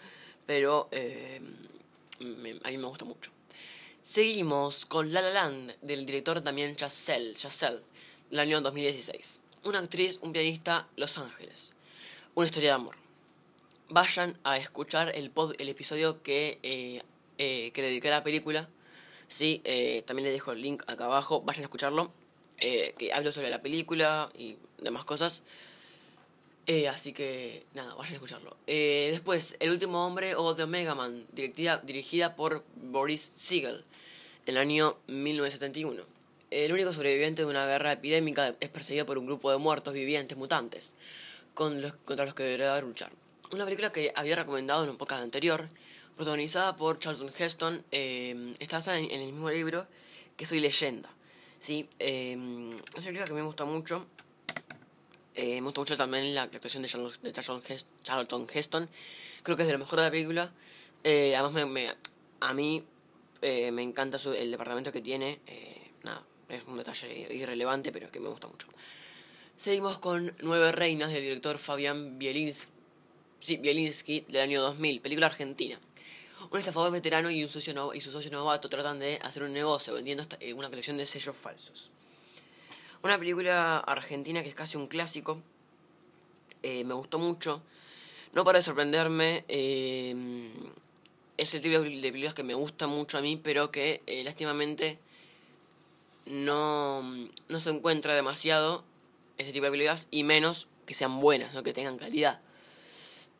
pero 0.46 0.88
eh, 0.90 1.40
a 2.20 2.70
mí 2.70 2.78
me 2.78 2.86
gusta 2.86 3.04
mucho. 3.04 3.30
Seguimos 4.02 4.86
con 4.86 5.12
La 5.12 5.20
La 5.20 5.30
Land, 5.30 5.76
del 5.82 6.06
director 6.06 6.40
también 6.42 6.76
Chazelle, 6.76 7.34
Chazelle 7.34 7.82
del 8.30 8.40
año 8.40 8.60
2016. 8.60 9.40
Una 9.64 9.78
actriz, 9.78 10.18
un 10.22 10.32
pianista, 10.32 10.88
Los 10.96 11.18
Ángeles. 11.18 11.74
Una 12.34 12.46
historia 12.46 12.70
de 12.70 12.74
amor 12.74 13.00
vayan 13.90 14.38
a 14.44 14.56
escuchar 14.56 15.12
el, 15.14 15.30
pod, 15.30 15.54
el 15.58 15.68
episodio 15.68 16.22
que, 16.22 16.58
eh, 16.62 17.02
eh, 17.38 17.70
que 17.72 17.82
le 17.82 17.88
dediqué 17.88 18.08
a 18.08 18.12
la 18.12 18.24
película. 18.24 18.68
Sí, 19.28 19.60
eh, 19.64 20.02
también 20.06 20.26
le 20.28 20.32
dejo 20.32 20.52
el 20.52 20.62
link 20.62 20.82
acá 20.86 21.04
abajo. 21.04 21.42
Vayan 21.42 21.62
a 21.62 21.66
escucharlo. 21.66 22.12
Que 22.58 23.10
hablo 23.14 23.32
sobre 23.32 23.48
la 23.48 23.62
película 23.62 24.30
y 24.34 24.58
demás 24.82 25.06
cosas. 25.06 25.42
Eh, 26.72 26.86
así 26.86 27.12
que, 27.12 27.66
nada, 27.74 27.96
vayan 27.96 28.12
a 28.12 28.14
escucharlo. 28.14 28.56
Eh, 28.68 29.08
después, 29.10 29.56
El 29.58 29.72
último 29.72 30.06
hombre 30.06 30.36
o 30.36 30.54
The 30.54 30.62
Omega 30.62 30.94
Man, 30.94 31.26
dirigida, 31.32 32.36
por 32.36 32.64
Boris 32.76 33.32
Siegel, 33.34 33.84
en 34.46 34.54
el 34.54 34.56
año 34.56 34.96
1971. 35.08 36.00
El 36.52 36.72
único 36.72 36.92
sobreviviente 36.92 37.42
de 37.42 37.48
una 37.48 37.66
guerra 37.66 37.90
epidémica 37.90 38.54
es 38.60 38.68
perseguido 38.68 39.04
por 39.04 39.18
un 39.18 39.26
grupo 39.26 39.50
de 39.50 39.58
muertos 39.58 39.94
vivientes 39.94 40.38
mutantes, 40.38 40.94
contra 41.54 42.24
los 42.24 42.34
que 42.34 42.44
deberá 42.44 42.80
luchar. 42.80 43.10
Una 43.52 43.64
película 43.64 43.90
que 43.90 44.12
había 44.14 44.36
recomendado 44.36 44.84
en 44.84 44.90
un 44.90 44.96
podcast 44.96 45.24
anterior, 45.24 45.66
protagonizada 46.14 46.76
por 46.76 47.00
Charlton 47.00 47.32
Heston, 47.36 47.84
eh, 47.90 48.54
está 48.60 48.76
basada 48.76 49.00
en, 49.00 49.10
en, 49.10 49.22
el 49.22 49.32
mismo 49.32 49.50
libro 49.50 49.88
que 50.36 50.46
Soy 50.46 50.60
Leyenda. 50.60 51.10
¿sí? 51.58 51.88
Es 51.98 52.36
una 52.36 52.80
película 52.94 53.24
que 53.24 53.32
me 53.32 53.42
gusta 53.42 53.64
mucho. 53.64 54.06
Eh, 55.34 55.60
me 55.60 55.66
gusta 55.66 55.80
mucho 55.80 55.96
también 55.96 56.34
la, 56.34 56.42
actuación 56.42 56.82
de, 56.82 56.88
de 57.22 57.32
Charlton, 57.32 57.62
Charlton, 58.02 58.46
Heston. 58.52 58.88
Creo 59.42 59.56
que 59.56 59.62
es 59.62 59.68
de 59.68 59.72
lo 59.72 59.78
mejor 59.78 60.00
de 60.00 60.04
la 60.04 60.10
película. 60.10 60.52
Eh, 61.02 61.34
además, 61.34 61.66
me, 61.66 61.90
a 62.40 62.52
mí 62.52 62.84
eh, 63.40 63.70
me 63.70 63.82
encanta 63.82 64.18
su, 64.18 64.32
el 64.32 64.50
departamento 64.50 64.92
que 64.92 65.00
tiene. 65.00 65.40
Eh, 65.46 65.92
nada, 66.02 66.22
es 66.48 66.62
un 66.66 66.76
detalle 66.76 67.34
irrelevante, 67.34 67.92
pero 67.92 68.10
que 68.10 68.20
me 68.20 68.28
gusta 68.28 68.48
mucho. 68.48 68.68
Seguimos 69.56 69.98
con 69.98 70.34
Nueve 70.40 70.72
Reinas 70.72 71.12
del 71.12 71.22
director 71.22 71.58
Fabián 71.58 72.18
Bielinski 72.18 74.20
del 74.28 74.42
año 74.42 74.62
2000, 74.62 75.00
película 75.00 75.26
argentina. 75.26 75.78
Un 76.50 76.58
estafador 76.58 76.90
veterano 76.90 77.30
y, 77.30 77.42
un 77.42 77.48
socio 77.48 77.94
y 77.94 78.00
su 78.00 78.10
socio 78.10 78.30
novato 78.30 78.68
tratan 78.68 78.98
de 78.98 79.18
hacer 79.22 79.42
un 79.42 79.52
negocio 79.52 79.94
vendiendo 79.94 80.24
una 80.56 80.68
colección 80.68 80.96
de 80.96 81.06
sellos 81.06 81.36
falsos. 81.36 81.90
Una 83.02 83.18
película 83.18 83.78
argentina 83.78 84.42
que 84.42 84.50
es 84.50 84.54
casi 84.54 84.76
un 84.76 84.86
clásico. 84.86 85.42
Eh, 86.62 86.84
me 86.84 86.94
gustó 86.94 87.18
mucho. 87.18 87.62
No 88.32 88.44
para 88.44 88.58
de 88.58 88.62
sorprenderme. 88.62 89.44
Eh, 89.48 90.50
es 91.36 91.54
el 91.54 91.62
tipo 91.62 91.78
de 91.78 91.84
películas 91.84 92.34
que 92.34 92.42
me 92.42 92.52
gusta 92.52 92.86
mucho 92.86 93.16
a 93.16 93.22
mí, 93.22 93.40
pero 93.42 93.70
que 93.70 94.02
eh, 94.06 94.22
lástimamente 94.22 94.98
no, 96.26 97.02
no 97.48 97.60
se 97.60 97.70
encuentra 97.70 98.14
demasiado 98.14 98.84
ese 99.38 99.52
tipo 99.52 99.64
de 99.64 99.70
películas 99.70 100.06
y 100.10 100.22
menos 100.22 100.68
que 100.84 100.92
sean 100.92 101.18
buenas, 101.18 101.54
¿no? 101.54 101.62
que 101.62 101.72
tengan 101.72 101.96
calidad. 101.96 102.40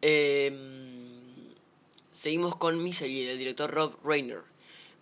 Eh, 0.01 0.51
seguimos 2.09 2.57
con 2.57 2.83
Misery 2.83 3.25
del 3.25 3.39
director 3.39 3.71
Rob 3.71 3.99
Reiner, 4.03 4.41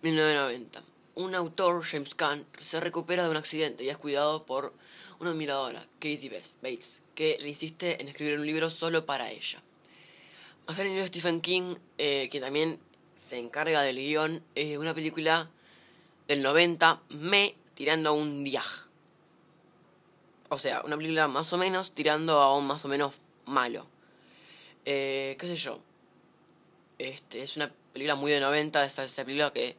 1990. 0.01 0.83
Un 1.15 1.35
autor, 1.35 1.83
James 1.83 2.15
Caan, 2.15 2.45
se 2.57 2.79
recupera 2.79 3.23
de 3.23 3.31
un 3.31 3.37
accidente 3.37 3.83
y 3.83 3.89
es 3.89 3.97
cuidado 3.97 4.45
por 4.45 4.73
una 5.19 5.31
admiradora, 5.31 5.85
Katie 5.99 6.29
Bates, 6.29 7.03
que 7.13 7.37
le 7.41 7.49
insiste 7.49 8.01
en 8.01 8.07
escribir 8.07 8.39
un 8.39 8.45
libro 8.45 8.69
solo 8.69 9.05
para 9.05 9.29
ella. 9.29 9.61
Más 10.67 10.77
tarde 10.77 10.93
de 10.93 11.07
Stephen 11.07 11.41
King, 11.41 11.75
eh, 11.97 12.29
que 12.31 12.39
también 12.39 12.79
se 13.17 13.37
encarga 13.37 13.81
del 13.81 13.97
guion, 13.97 14.43
eh, 14.55 14.77
una 14.77 14.93
película 14.93 15.49
del 16.27 16.41
90, 16.41 17.01
Me, 17.09 17.55
tirando 17.73 18.09
a 18.09 18.11
un 18.13 18.43
viaje. 18.43 18.89
O 20.49 20.57
sea, 20.57 20.81
una 20.85 20.95
película 20.95 21.27
más 21.27 21.51
o 21.53 21.57
menos 21.57 21.91
tirando 21.91 22.39
a 22.39 22.55
un 22.57 22.65
más 22.65 22.85
o 22.85 22.87
menos 22.87 23.13
malo. 23.45 23.87
Eh, 24.85 25.35
¿Qué 25.39 25.47
sé 25.47 25.55
yo? 25.55 25.79
Este, 26.97 27.43
es 27.43 27.55
una 27.57 27.71
película 27.93 28.15
muy 28.15 28.31
de 28.31 28.39
90, 28.39 28.85
esa, 28.85 29.03
esa 29.03 29.25
película 29.25 29.51
que 29.51 29.75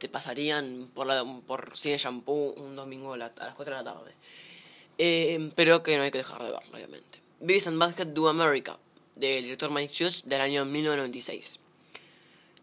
te 0.00 0.08
pasarían 0.08 0.90
por, 0.94 1.06
la, 1.06 1.22
por 1.46 1.76
Cine 1.76 1.98
Shampoo 1.98 2.54
un 2.56 2.74
domingo 2.74 3.12
a, 3.12 3.18
las 3.18 3.32
4 3.54 3.64
de 3.64 3.70
la 3.70 3.84
tarde. 3.84 4.14
Eh, 4.96 5.50
pero 5.54 5.82
que 5.82 5.96
no 5.96 6.02
hay 6.02 6.10
que 6.10 6.18
dejar 6.18 6.42
de 6.42 6.50
verlo, 6.50 6.70
obviamente. 6.72 7.20
Beavis 7.40 7.66
and 7.66 7.78
Basket 7.78 8.06
Do 8.06 8.28
America, 8.28 8.78
del 9.14 9.44
director 9.44 9.70
Mike 9.70 9.92
Hughes, 9.92 10.22
del 10.24 10.40
año 10.40 10.64
1996. 10.64 11.60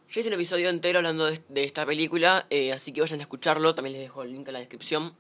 Yo 0.10 0.20
hice 0.20 0.30
un 0.30 0.34
episodio 0.34 0.70
entero 0.70 0.98
hablando 0.98 1.26
de, 1.26 1.64
esta 1.64 1.86
película, 1.86 2.48
eh, 2.50 2.74
así 2.74 2.92
que 2.92 3.02
vayan 3.02 3.20
a 3.20 3.24
escucharlo, 3.24 3.76
también 3.76 3.94
les 3.94 4.02
dejo 4.02 4.24
el 4.24 4.32
link 4.32 4.48
en 4.48 4.54
la 4.54 4.60
descripción. 4.60 5.14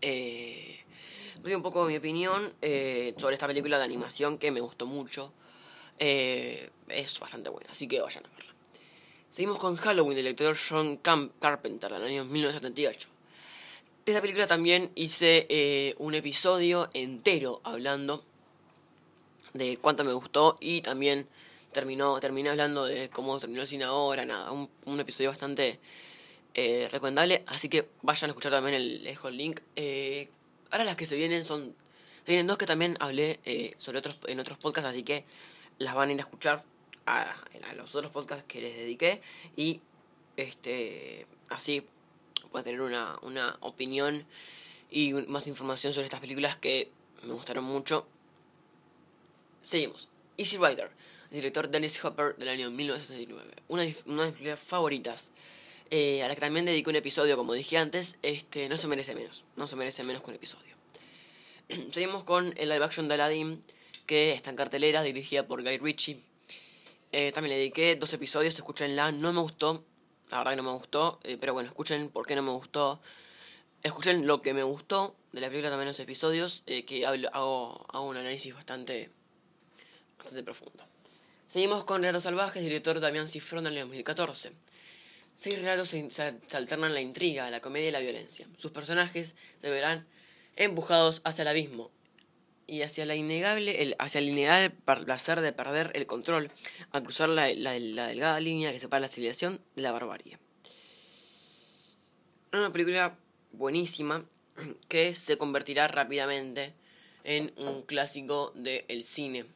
Eh, 0.00 0.84
doy 1.42 1.54
un 1.54 1.62
poco 1.62 1.84
mi 1.84 1.96
opinión 1.96 2.52
eh, 2.60 3.14
sobre 3.18 3.34
esta 3.34 3.46
película 3.46 3.78
de 3.78 3.84
animación 3.84 4.38
que 4.38 4.50
me 4.50 4.60
gustó 4.60 4.86
mucho. 4.86 5.32
Eh, 5.98 6.70
es 6.88 7.20
bastante 7.20 7.50
buena, 7.50 7.70
así 7.70 7.86
que 7.86 8.00
vayan 8.00 8.24
a 8.26 8.28
verla. 8.28 8.53
Seguimos 9.34 9.58
con 9.58 9.74
Halloween 9.74 10.14
del 10.14 10.26
director 10.26 10.56
John 10.56 10.98
Carpenter 10.98 11.92
del 11.92 12.04
año 12.04 12.24
1978. 12.24 13.08
De 14.06 14.12
esta 14.12 14.20
película 14.20 14.46
también 14.46 14.92
hice 14.94 15.48
eh, 15.48 15.96
un 15.98 16.14
episodio 16.14 16.88
entero 16.94 17.60
hablando 17.64 18.22
de 19.52 19.76
cuánto 19.78 20.04
me 20.04 20.12
gustó 20.12 20.56
y 20.60 20.82
también 20.82 21.26
terminó, 21.72 22.20
terminé 22.20 22.50
hablando 22.50 22.84
de 22.84 23.10
cómo 23.10 23.36
terminó 23.40 23.62
el 23.62 23.66
cine 23.66 23.82
ahora, 23.82 24.24
nada, 24.24 24.52
un, 24.52 24.70
un 24.84 25.00
episodio 25.00 25.30
bastante 25.30 25.80
eh, 26.54 26.88
recomendable, 26.92 27.42
así 27.48 27.68
que 27.68 27.88
vayan 28.02 28.30
a 28.30 28.30
escuchar 28.30 28.52
también 28.52 28.76
el, 28.76 29.02
dejo 29.02 29.26
el 29.26 29.36
link. 29.36 29.58
Eh, 29.74 30.28
ahora 30.70 30.84
las 30.84 30.94
que 30.94 31.06
se 31.06 31.16
vienen 31.16 31.44
son, 31.44 31.74
se 32.24 32.30
vienen 32.30 32.46
dos 32.46 32.56
que 32.56 32.66
también 32.66 32.96
hablé 33.00 33.40
eh, 33.44 33.74
sobre 33.78 33.98
otros, 33.98 34.16
en 34.28 34.38
otros 34.38 34.58
podcasts, 34.58 34.88
así 34.88 35.02
que 35.02 35.24
las 35.78 35.96
van 35.96 36.10
a 36.10 36.12
ir 36.12 36.20
a 36.20 36.22
escuchar 36.22 36.62
a, 37.06 37.34
los 37.76 37.94
otros 37.94 38.12
podcasts 38.12 38.44
que 38.46 38.60
les 38.60 38.76
dediqué 38.76 39.20
y 39.56 39.80
este 40.36 41.26
así 41.48 41.84
pueden 42.50 42.64
tener 42.64 42.80
una, 42.80 43.18
una 43.22 43.56
opinión 43.60 44.26
y 44.90 45.12
más 45.12 45.46
información 45.46 45.92
sobre 45.92 46.06
estas 46.06 46.20
películas 46.20 46.56
que 46.56 46.90
me 47.24 47.34
gustaron 47.34 47.64
mucho. 47.64 48.06
Seguimos. 49.60 50.08
Easy 50.36 50.56
Rider, 50.56 50.90
director 51.30 51.68
Dennis 51.68 52.04
Hopper 52.04 52.36
del 52.36 52.48
año 52.48 52.70
1969. 52.70 53.54
Una, 53.68 53.82
una 54.06 54.22
de 54.22 54.28
mis 54.28 54.34
películas 54.34 54.60
favoritas. 54.60 55.32
Eh, 55.90 56.22
a 56.22 56.28
la 56.28 56.34
que 56.34 56.40
también 56.40 56.64
dedico 56.64 56.90
un 56.90 56.96
episodio, 56.96 57.36
como 57.36 57.52
dije 57.52 57.76
antes, 57.78 58.18
este, 58.22 58.68
no 58.68 58.76
se 58.76 58.88
merece 58.88 59.14
menos. 59.14 59.44
No 59.56 59.66
se 59.66 59.76
merece 59.76 60.02
menos 60.02 60.22
que 60.22 60.30
un 60.30 60.36
episodio. 60.36 60.74
Seguimos 61.92 62.24
con 62.24 62.54
el 62.56 62.68
live 62.68 62.84
action 62.84 63.06
de 63.08 63.14
Aladdin, 63.14 63.60
que 64.06 64.32
está 64.32 64.50
en 64.50 64.56
cartelera, 64.56 65.02
dirigida 65.02 65.46
por 65.46 65.62
Guy 65.62 65.78
Ritchie. 65.78 66.20
Eh, 67.16 67.30
también 67.30 67.50
le 67.50 67.58
dediqué 67.58 67.94
dos 67.94 68.12
episodios, 68.12 68.56
escúchenla, 68.56 69.12
no 69.12 69.32
me 69.32 69.40
gustó, 69.40 69.84
la 70.30 70.38
verdad 70.38 70.50
que 70.50 70.56
no 70.56 70.62
me 70.64 70.72
gustó, 70.72 71.20
eh, 71.22 71.36
pero 71.40 71.52
bueno, 71.52 71.68
escuchen 71.68 72.10
por 72.10 72.26
qué 72.26 72.34
no 72.34 72.42
me 72.42 72.50
gustó. 72.50 73.00
Escuchen 73.84 74.26
lo 74.26 74.42
que 74.42 74.52
me 74.52 74.64
gustó 74.64 75.14
de 75.30 75.40
la 75.40 75.46
película 75.46 75.70
también 75.70 75.86
en 75.86 75.92
los 75.92 76.00
episodios, 76.00 76.64
eh, 76.66 76.84
que 76.84 77.06
hago, 77.06 77.86
hago 77.88 78.08
un 78.08 78.16
análisis 78.16 78.52
bastante, 78.52 79.10
bastante 80.18 80.42
profundo. 80.42 80.84
Seguimos 81.46 81.84
con 81.84 82.02
Relatos 82.02 82.24
Salvajes, 82.24 82.64
director 82.64 82.98
Damián 82.98 83.28
Cifrón 83.28 83.68
en 83.68 83.74
el 83.74 83.80
2014. 83.82 84.50
Seis 85.36 85.60
relatos 85.60 85.86
se, 85.90 86.34
alternan 86.56 86.94
la 86.94 87.00
intriga, 87.00 87.48
la 87.48 87.60
comedia 87.60 87.90
y 87.90 87.92
la 87.92 88.00
violencia. 88.00 88.48
Sus 88.56 88.72
personajes 88.72 89.36
se 89.60 89.70
verán 89.70 90.04
empujados 90.56 91.22
hacia 91.24 91.42
el 91.42 91.48
abismo 91.48 91.92
y 92.66 92.82
hacia 92.82 93.06
la 93.06 93.14
innegable, 93.14 93.82
el, 93.82 93.96
hacia 93.98 94.18
el 94.18 94.28
innegable 94.28 94.70
placer 94.70 95.40
de 95.40 95.52
perder 95.52 95.92
el 95.94 96.06
control 96.06 96.50
al 96.90 97.02
cruzar 97.02 97.28
la, 97.28 97.52
la, 97.52 97.72
delgada 97.72 98.40
línea 98.40 98.72
que 98.72 98.80
separa 98.80 99.00
la 99.00 99.08
civilización 99.08 99.60
de 99.76 99.82
la 99.82 99.92
barbarie. 99.92 100.38
Una 102.52 102.72
película 102.72 103.16
buenísima 103.52 104.24
que 104.88 105.14
se 105.14 105.36
convertirá 105.36 105.88
rápidamente 105.88 106.74
en 107.24 107.52
un 107.56 107.82
clásico 107.82 108.52
del 108.54 109.04
cine. 109.04 109.46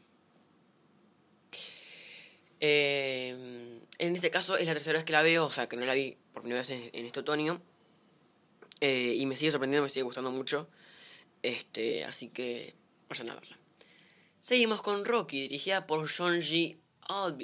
Eh, 2.61 3.81
en 3.99 4.17
este 4.17 4.31
caso 4.31 4.57
es 4.57 4.67
la 4.67 4.75
tercera 4.75 4.99
vez 4.99 5.05
que 5.05 5.13
la 5.13 5.23
veo, 5.23 5.47
o 5.47 5.51
sea 5.51 5.69
que 5.69 5.77
no 5.77 5.87
la 5.87 5.95
vi 5.95 6.17
por 6.33 6.43
primera 6.43 6.61
vez 6.61 6.71
en, 6.71 6.91
en 6.93 7.07
este 7.07 7.21
otoño. 7.21 7.61
Eh, 8.81 9.15
y 9.17 9.27
me 9.27 9.37
sigue 9.37 9.51
sorprendiendo, 9.51 9.85
me 9.85 9.91
sigue 9.91 10.05
gustando 10.05 10.31
mucho. 10.31 10.69
Este, 11.43 12.05
así 12.05 12.29
que 12.29 12.75
vayan 13.09 13.31
a 13.31 13.35
verla. 13.35 13.59
Seguimos 14.41 14.83
con 14.83 15.05
Rocky, 15.05 15.43
dirigida 15.43 15.87
por 15.87 16.09
John 16.09 16.41
G. 16.41 16.79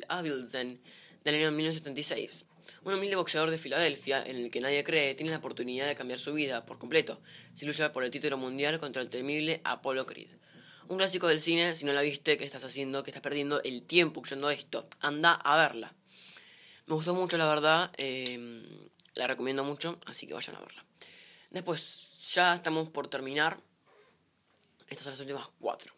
Avildsen, 0.08 0.80
del 1.24 1.34
año 1.34 1.50
1976. 1.50 2.46
Un 2.84 2.94
humilde 2.94 3.16
boxeador 3.16 3.50
de 3.50 3.58
Filadelfia, 3.58 4.22
en 4.24 4.36
el 4.36 4.50
que 4.50 4.60
nadie 4.60 4.84
cree, 4.84 5.14
tiene 5.14 5.32
la 5.32 5.38
oportunidad 5.38 5.86
de 5.86 5.94
cambiar 5.94 6.18
su 6.18 6.34
vida 6.34 6.64
por 6.64 6.78
completo 6.78 7.20
si 7.54 7.66
lucha 7.66 7.92
por 7.92 8.04
el 8.04 8.10
título 8.10 8.36
mundial 8.36 8.78
contra 8.78 9.02
el 9.02 9.08
temible 9.08 9.60
Apollo 9.64 10.06
Creed. 10.06 10.28
Un 10.88 10.98
clásico 10.98 11.28
del 11.28 11.40
cine, 11.40 11.74
si 11.74 11.86
no 11.86 11.94
la 11.94 12.02
viste, 12.02 12.36
¿qué 12.36 12.44
estás 12.44 12.64
haciendo? 12.64 13.02
¿Qué 13.02 13.10
estás 13.10 13.22
perdiendo 13.22 13.62
el 13.62 13.82
tiempo 13.82 14.20
escuchando 14.20 14.50
esto? 14.50 14.86
Anda 15.00 15.32
a 15.32 15.56
verla. 15.56 15.94
Me 16.86 16.94
gustó 16.94 17.14
mucho, 17.14 17.38
la 17.38 17.46
verdad. 17.46 17.90
Eh, 17.96 18.62
la 19.14 19.26
recomiendo 19.26 19.64
mucho, 19.64 19.98
así 20.04 20.26
que 20.26 20.34
vayan 20.34 20.56
a 20.56 20.60
verla. 20.60 20.84
Después, 21.50 22.32
ya 22.34 22.54
estamos 22.54 22.90
por 22.90 23.08
terminar. 23.08 23.56
Estas 24.88 25.04
son 25.04 25.12
las 25.12 25.20
últimas 25.20 25.48
cuatro. 25.58 25.94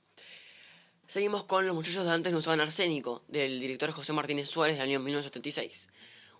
Seguimos 1.06 1.44
con 1.44 1.66
Los 1.66 1.74
muchachos 1.74 2.04
de 2.04 2.10
antes 2.10 2.32
no 2.32 2.40
usaban 2.40 2.60
arsénico, 2.60 3.22
del 3.28 3.60
director 3.60 3.92
José 3.92 4.12
Martínez 4.12 4.48
Suárez 4.48 4.76
del 4.76 4.88
año 4.88 4.98
1976. 4.98 5.88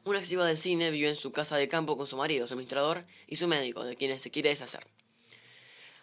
Una 0.05 0.19
activa 0.19 0.45
del 0.47 0.57
cine 0.57 0.91
vive 0.91 1.09
en 1.09 1.17
su 1.17 1.33
casa 1.33 1.57
de 1.57 1.69
campo 1.69 1.97
con 1.97 2.07
su 2.07 2.17
marido, 2.17 2.47
su 2.47 2.55
administrador 2.55 3.05
y 3.27 3.37
su 3.37 3.47
médico, 3.47 3.85
de 3.85 3.97
quienes 3.97 4.23
se 4.23 4.31
quiere 4.31 4.51
deshacer. 4.51 4.87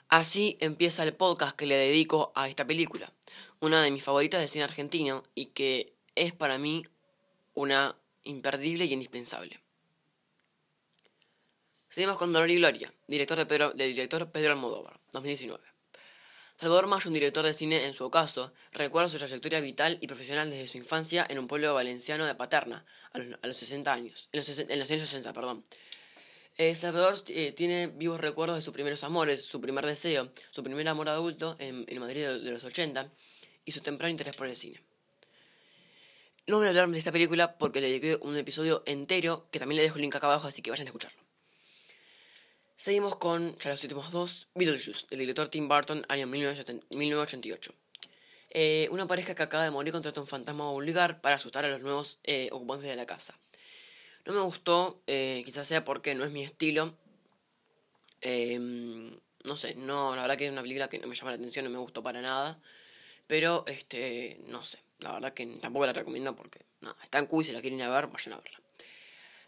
Así 0.07 0.57
empieza 0.59 1.03
el 1.03 1.13
podcast 1.13 1.55
que 1.55 1.65
le 1.65 1.75
dedico 1.75 2.31
a 2.35 2.47
esta 2.47 2.65
película, 2.65 3.11
una 3.59 3.81
de 3.81 3.91
mis 3.91 4.03
favoritas 4.03 4.39
de 4.39 4.47
cine 4.47 4.63
argentino 4.63 5.23
y 5.35 5.47
que 5.47 5.93
es 6.15 6.33
para 6.33 6.57
mí 6.57 6.85
una 7.53 7.97
imperdible 8.23 8.85
y 8.85 8.93
indispensable. 8.93 9.59
Seguimos 11.89 12.17
con 12.17 12.31
Dolor 12.31 12.49
y 12.49 12.55
Gloria, 12.55 12.93
director 13.07 13.37
de 13.37 13.45
Pedro, 13.45 13.71
del 13.71 13.89
director 13.89 14.31
Pedro 14.31 14.53
Almodóvar, 14.53 14.99
2019. 15.11 15.72
Salvador 16.63 16.87
Mayo, 16.87 17.09
un 17.09 17.13
director 17.13 17.45
de 17.45 17.53
cine 17.53 17.83
en 17.83 17.93
su 17.93 18.05
ocaso, 18.05 18.53
recuerda 18.71 19.09
su 19.09 19.17
trayectoria 19.17 19.59
vital 19.59 19.97
y 19.99 20.07
profesional 20.07 20.49
desde 20.49 20.69
su 20.69 20.77
infancia 20.77 21.27
en 21.29 21.37
un 21.37 21.45
pueblo 21.45 21.73
valenciano 21.73 22.25
de 22.25 22.35
Paterna, 22.35 22.85
a 23.11 23.17
los, 23.17 23.37
a 23.41 23.47
los 23.47 23.57
60 23.57 23.91
años, 23.91 24.29
en 24.31 24.37
los, 24.37 24.59
en 24.59 24.79
los 24.79 24.89
años 24.89 25.01
60, 25.01 25.33
perdón. 25.33 25.61
Eh, 26.57 26.73
Salvador 26.73 27.21
eh, 27.27 27.51
tiene 27.51 27.87
vivos 27.87 28.21
recuerdos 28.21 28.55
de 28.55 28.61
sus 28.61 28.73
primeros 28.73 29.03
amores, 29.03 29.43
su 29.43 29.59
primer 29.59 29.85
deseo, 29.85 30.31
su 30.51 30.63
primer 30.63 30.87
amor 30.87 31.09
adulto 31.09 31.57
en, 31.59 31.99
Madrid 31.99 32.21
de, 32.21 32.39
de, 32.39 32.51
los 32.51 32.63
80 32.63 33.11
y 33.65 33.73
su 33.73 33.81
temprano 33.81 34.11
interés 34.11 34.37
por 34.37 34.47
el 34.47 34.55
cine. 34.55 34.79
No 36.47 36.59
voy 36.59 36.67
a 36.67 36.69
hablar 36.69 36.87
de 36.87 36.97
esta 36.97 37.11
película 37.11 37.57
porque 37.57 37.81
le 37.81 37.89
dediqué 37.89 38.17
un 38.21 38.37
episodio 38.37 38.83
entero 38.85 39.47
que 39.51 39.59
también 39.59 39.75
le 39.75 39.83
dejo 39.83 39.97
el 39.97 40.03
link 40.03 40.15
acá 40.15 40.27
abajo, 40.27 40.47
así 40.47 40.61
que 40.61 40.69
vayan 40.69 40.87
a 40.87 40.91
escucharlo. 40.91 41.22
Seguimos 42.83 43.15
con 43.15 43.57
ya 43.59 43.69
los 43.69 43.81
últimos 43.83 44.11
dos, 44.11 44.49
Beetlejuice, 44.55 45.07
del 45.09 45.19
director 45.19 45.47
Tim 45.47 45.69
Burton, 45.69 46.05
año 46.09 46.27
1988. 46.27 47.73
Eh, 48.49 48.89
una 48.91 49.07
pareja 49.07 49.33
que 49.33 49.41
acaba 49.41 49.63
de 49.63 49.71
morir 49.71 49.93
contrata 49.93 50.19
un 50.19 50.27
fantasma 50.27 50.69
vulgar 50.69 51.21
para 51.21 51.37
asustar 51.37 51.63
a 51.63 51.69
los 51.69 51.79
nuevos 51.79 52.19
eh, 52.25 52.49
ocupantes 52.51 52.89
de 52.89 52.97
la 52.97 53.05
casa. 53.05 53.39
No 54.25 54.33
me 54.33 54.41
gustó, 54.41 55.01
eh, 55.07 55.43
quizás 55.45 55.65
sea 55.65 55.85
porque 55.85 56.13
no 56.13 56.25
es 56.25 56.31
mi 56.31 56.43
estilo. 56.43 56.93
Em, 58.19 59.17
no 59.45 59.55
sé, 59.55 59.75
no, 59.75 60.13
la 60.17 60.23
verdad 60.23 60.37
que 60.37 60.47
es 60.47 60.51
una 60.51 60.61
película 60.61 60.89
que 60.89 60.99
no 60.99 61.07
me 61.07 61.15
llama 61.15 61.31
la 61.31 61.37
atención, 61.37 61.63
no 61.63 61.71
me 61.71 61.79
gustó 61.79 62.03
para 62.03 62.21
nada. 62.21 62.59
Pero, 63.27 63.63
este, 63.65 64.41
no 64.49 64.65
sé, 64.65 64.79
la 64.99 65.13
verdad 65.13 65.33
que 65.33 65.45
tampoco 65.45 65.85
la 65.85 65.93
recomiendo 65.93 66.35
porque, 66.35 66.59
está 67.01 67.19
en 67.19 67.27
Q 67.27 67.43
y 67.43 67.45
si 67.45 67.53
la 67.53 67.61
quieren 67.61 67.79
ir 67.79 67.85
a 67.85 67.89
ver, 67.89 68.07
vayan 68.07 68.33
a 68.33 68.41
verla. 68.41 68.62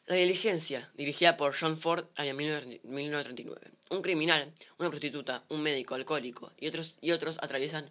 La 0.07 0.17
diligencia, 0.17 0.91
dirigida 0.93 1.35
por 1.35 1.55
John 1.59 1.79
Ford, 1.79 2.05
año 2.15 2.35
1939. 2.35 3.71
Un 3.89 4.03
criminal, 4.03 4.53
una 4.77 4.89
prostituta, 4.89 5.43
un 5.49 5.63
médico 5.63 5.95
alcohólico 5.95 6.51
y 6.59 6.67
otros, 6.67 6.99
y 7.01 7.09
otros 7.09 7.39
atraviesan 7.41 7.89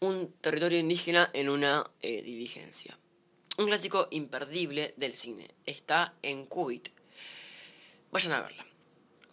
un 0.00 0.32
territorio 0.40 0.78
indígena 0.78 1.28
en 1.34 1.50
una 1.50 1.84
eh, 2.00 2.22
diligencia. 2.22 2.98
Un 3.58 3.66
clásico 3.66 4.08
imperdible 4.12 4.94
del 4.96 5.12
cine. 5.12 5.46
Está 5.66 6.14
en 6.22 6.46
Qubit. 6.46 6.88
Vayan 8.12 8.32
a 8.32 8.40
verla. 8.40 8.64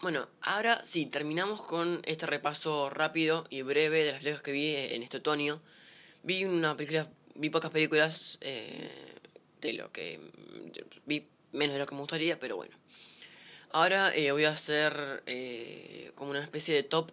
Bueno, 0.02 0.28
ahora 0.42 0.84
sí, 0.84 1.06
terminamos 1.06 1.62
con 1.62 2.02
este 2.04 2.26
repaso 2.26 2.90
rápido 2.90 3.46
y 3.50 3.62
breve 3.62 4.04
de 4.04 4.12
las 4.12 4.20
películas 4.20 4.42
que 4.42 4.52
vi 4.52 4.76
en 4.76 5.04
este 5.04 5.18
otoño. 5.18 5.62
Vi 6.24 6.44
una 6.44 6.76
película, 6.76 7.10
vi 7.36 7.50
pocas 7.50 7.72
películas 7.72 8.40
eh, 8.42 8.90
de 9.62 9.72
lo 9.72 9.90
que 9.94 10.20
vi 11.06 11.30
menos 11.54 11.74
de 11.74 11.80
lo 11.80 11.86
que 11.86 11.96
me 11.96 12.02
gustaría, 12.02 12.40
pero 12.40 12.58
bueno. 12.58 12.76
Ahora 13.72 14.16
eh, 14.16 14.32
voy 14.32 14.46
a 14.46 14.52
hacer 14.52 15.24
eh, 15.26 16.12
como 16.14 16.30
una 16.30 16.44
especie 16.44 16.76
de 16.76 16.84
top 16.84 17.12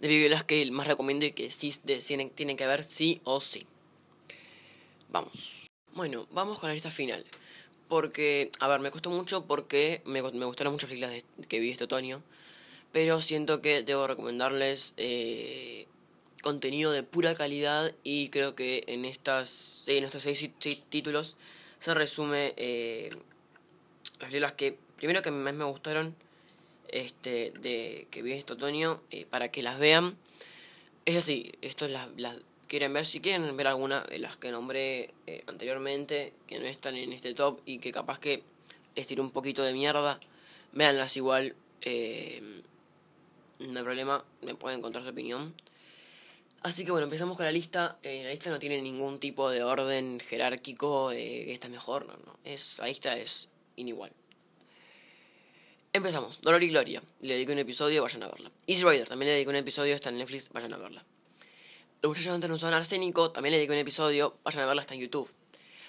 de 0.00 0.08
películas 0.08 0.42
que 0.42 0.68
más 0.72 0.88
recomiendo 0.88 1.24
y 1.24 1.30
que 1.30 1.48
sí 1.48 1.72
tienen, 2.08 2.28
tienen 2.30 2.56
que 2.56 2.66
ver 2.66 2.82
sí 2.82 3.20
o 3.22 3.40
sí. 3.40 3.64
Vamos. 5.10 5.68
Bueno, 5.94 6.26
vamos 6.32 6.58
con 6.58 6.68
la 6.68 6.74
lista 6.74 6.90
final. 6.90 7.24
Porque, 7.86 8.50
a 8.58 8.66
ver, 8.66 8.80
me 8.80 8.90
costó 8.90 9.10
mucho 9.10 9.46
porque 9.46 10.02
me, 10.04 10.22
gustaron 10.22 10.72
muchas 10.72 10.88
películas 10.88 11.22
que 11.48 11.60
vi 11.60 11.70
este 11.70 11.84
otoño. 11.84 12.22
Pero 12.90 13.20
siento 13.20 13.62
que 13.62 13.82
debo 13.82 14.08
recomendarles 14.08 14.94
eh, 14.96 15.86
contenido 16.42 16.90
de 16.90 17.04
pura 17.04 17.36
calidad 17.36 17.94
y 18.02 18.28
creo 18.30 18.56
que 18.56 18.82
en, 18.88 19.04
estas, 19.04 19.84
en 19.86 20.02
estos 20.02 20.22
seis, 20.22 20.50
títulos 20.88 21.36
se 21.78 21.94
resume 21.94 22.54
las 24.30 24.52
que 24.52 24.78
primero 24.96 25.22
que 25.22 25.30
más 25.30 25.54
me 25.54 25.64
gustaron 25.64 26.14
este 26.88 27.52
de 27.60 28.06
que 28.10 28.22
vi 28.22 28.32
este 28.32 28.52
otoño 28.52 29.02
eh, 29.10 29.26
para 29.28 29.50
que 29.50 29.62
las 29.62 29.78
vean 29.78 30.16
es 31.04 31.16
así 31.16 31.52
esto 31.62 31.88
las, 31.88 32.08
las 32.16 32.36
quieren 32.68 32.92
ver 32.92 33.04
si 33.04 33.20
quieren 33.20 33.56
ver 33.56 33.66
alguna 33.66 34.02
de 34.02 34.18
las 34.18 34.36
que 34.36 34.50
nombré 34.50 35.10
eh, 35.26 35.42
anteriormente 35.46 36.32
que 36.46 36.58
no 36.58 36.66
están 36.66 36.96
en 36.96 37.12
este 37.12 37.34
top 37.34 37.60
y 37.64 37.78
que 37.78 37.92
capaz 37.92 38.18
que 38.18 38.42
les 38.94 39.06
tiro 39.06 39.22
un 39.22 39.30
poquito 39.30 39.62
de 39.62 39.72
mierda 39.72 40.20
véanlas 40.72 41.16
igual 41.16 41.56
no 43.58 43.78
hay 43.78 43.84
problema 43.84 44.24
me 44.42 44.54
pueden 44.54 44.78
encontrar 44.78 45.02
su 45.04 45.10
opinión 45.10 45.54
Así 46.62 46.84
que 46.84 46.92
bueno, 46.92 47.04
empezamos 47.04 47.36
con 47.36 47.44
la 47.44 47.50
lista. 47.50 47.98
Eh, 48.04 48.22
la 48.22 48.30
lista 48.30 48.48
no 48.48 48.60
tiene 48.60 48.80
ningún 48.80 49.18
tipo 49.18 49.50
de 49.50 49.64
orden 49.64 50.20
jerárquico 50.20 51.10
esta 51.10 51.66
es 51.66 51.72
mejor, 51.72 52.06
no, 52.06 52.12
no. 52.24 52.38
Es, 52.44 52.78
la 52.78 52.86
lista 52.86 53.16
es 53.16 53.48
inigual. 53.76 54.12
Empezamos. 55.94 56.40
Dolor 56.40 56.62
y 56.62 56.68
Gloria. 56.68 57.02
Le 57.20 57.34
dedico 57.34 57.52
un 57.52 57.58
episodio, 57.58 58.02
vayan 58.02 58.22
a 58.22 58.28
verla. 58.28 58.50
Easy 58.66 58.82
Rider, 58.82 59.06
también 59.06 59.28
le 59.28 59.34
dedico 59.34 59.50
un 59.50 59.56
episodio, 59.56 59.94
está 59.94 60.08
en 60.08 60.18
Netflix, 60.18 60.48
vayan 60.50 60.72
a 60.72 60.78
verla. 60.78 61.04
Los 62.00 62.10
muchachos 62.10 62.32
antes 62.32 62.48
no 62.48 62.56
usaban 62.56 62.74
arsénico, 62.74 63.30
también 63.30 63.52
le 63.52 63.58
dedico 63.58 63.74
un 63.74 63.78
episodio, 63.78 64.38
vayan 64.42 64.62
a 64.62 64.66
verla, 64.66 64.80
está 64.80 64.94
en 64.94 65.00
YouTube. 65.00 65.30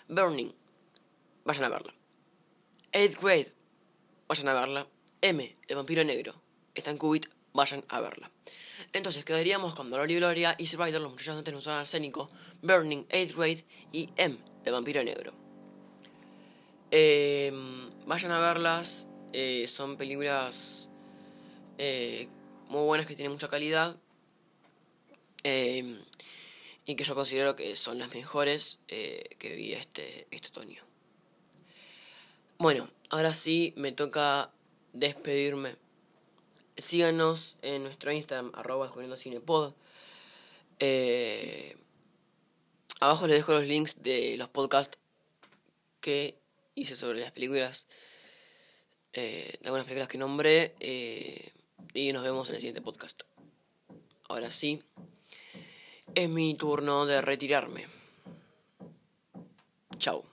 Burning, 0.09 0.51
vayan 1.45 1.63
a 1.63 1.69
verla. 1.69 1.95
Eighth 2.91 3.19
Grade, 3.21 3.53
vayan 4.27 4.47
a 4.49 4.53
verla. 4.53 4.87
M, 5.21 5.55
el 5.67 5.75
vampiro 5.77 6.03
negro, 6.03 6.35
está 6.75 6.91
en 6.91 6.97
Cubit, 6.97 7.27
vayan 7.53 7.85
a 7.87 8.01
verla. 8.01 8.29
Entonces 8.91 9.23
quedaríamos 9.23 9.73
con 9.73 9.89
Dolor 9.89 10.11
y 10.11 10.17
Gloria, 10.17 10.55
Easy 10.59 10.75
Rider, 10.75 10.99
Los 10.99 11.13
muchachos 11.13 11.37
antes 11.37 11.53
no 11.53 11.59
usaban 11.59 11.79
arsénico, 11.79 12.29
Burning, 12.61 13.05
Eighth 13.09 13.35
Grade 13.35 13.65
y 13.93 14.09
M, 14.17 14.37
el 14.65 14.71
vampiro 14.73 15.01
negro. 15.01 15.42
Em, 16.95 17.89
vayan 18.05 18.31
a 18.31 18.39
verlas, 18.39 19.07
eh, 19.31 19.65
son 19.67 19.97
películas 19.97 20.89
eh, 21.79 22.29
muy 22.67 22.83
buenas 22.83 23.07
que 23.07 23.15
tienen 23.15 23.31
mucha 23.31 23.47
calidad 23.47 23.95
em, 25.41 25.97
y 26.85 26.95
que 26.95 27.03
yo 27.03 27.15
considero 27.15 27.55
que 27.55 27.75
son 27.75 27.97
las 27.97 28.13
mejores 28.13 28.79
eh, 28.89 29.23
que 29.39 29.55
vi 29.55 29.73
este, 29.73 30.27
este 30.29 30.49
otoño. 30.49 30.83
Bueno, 32.59 32.87
ahora 33.09 33.33
sí 33.33 33.73
me 33.75 33.91
toca 33.91 34.51
despedirme 34.93 35.75
síganos 36.77 37.57
en 37.63 37.81
nuestro 37.85 38.11
Instagram, 38.11 38.51
arroba 38.53 38.93
cinepod. 39.17 39.73
Eh, 40.77 41.75
abajo 42.99 43.25
les 43.25 43.37
dejo 43.37 43.53
los 43.53 43.65
links 43.65 44.03
de 44.03 44.37
los 44.37 44.49
podcasts 44.49 44.99
que 45.99 46.42
hice 46.75 46.95
sobre 46.95 47.19
las 47.19 47.31
películas, 47.31 47.87
eh, 49.13 49.57
algunas 49.63 49.85
películas 49.85 50.07
que 50.07 50.17
nombré, 50.17 50.75
eh, 50.79 51.51
y 51.93 52.11
nos 52.11 52.23
vemos 52.23 52.49
en 52.49 52.55
el 52.55 52.61
siguiente 52.61 52.81
podcast. 52.81 53.23
Ahora 54.29 54.49
sí, 54.49 54.81
es 56.15 56.29
mi 56.29 56.55
turno 56.55 57.05
de 57.05 57.21
retirarme. 57.21 57.87
Chao. 59.97 60.32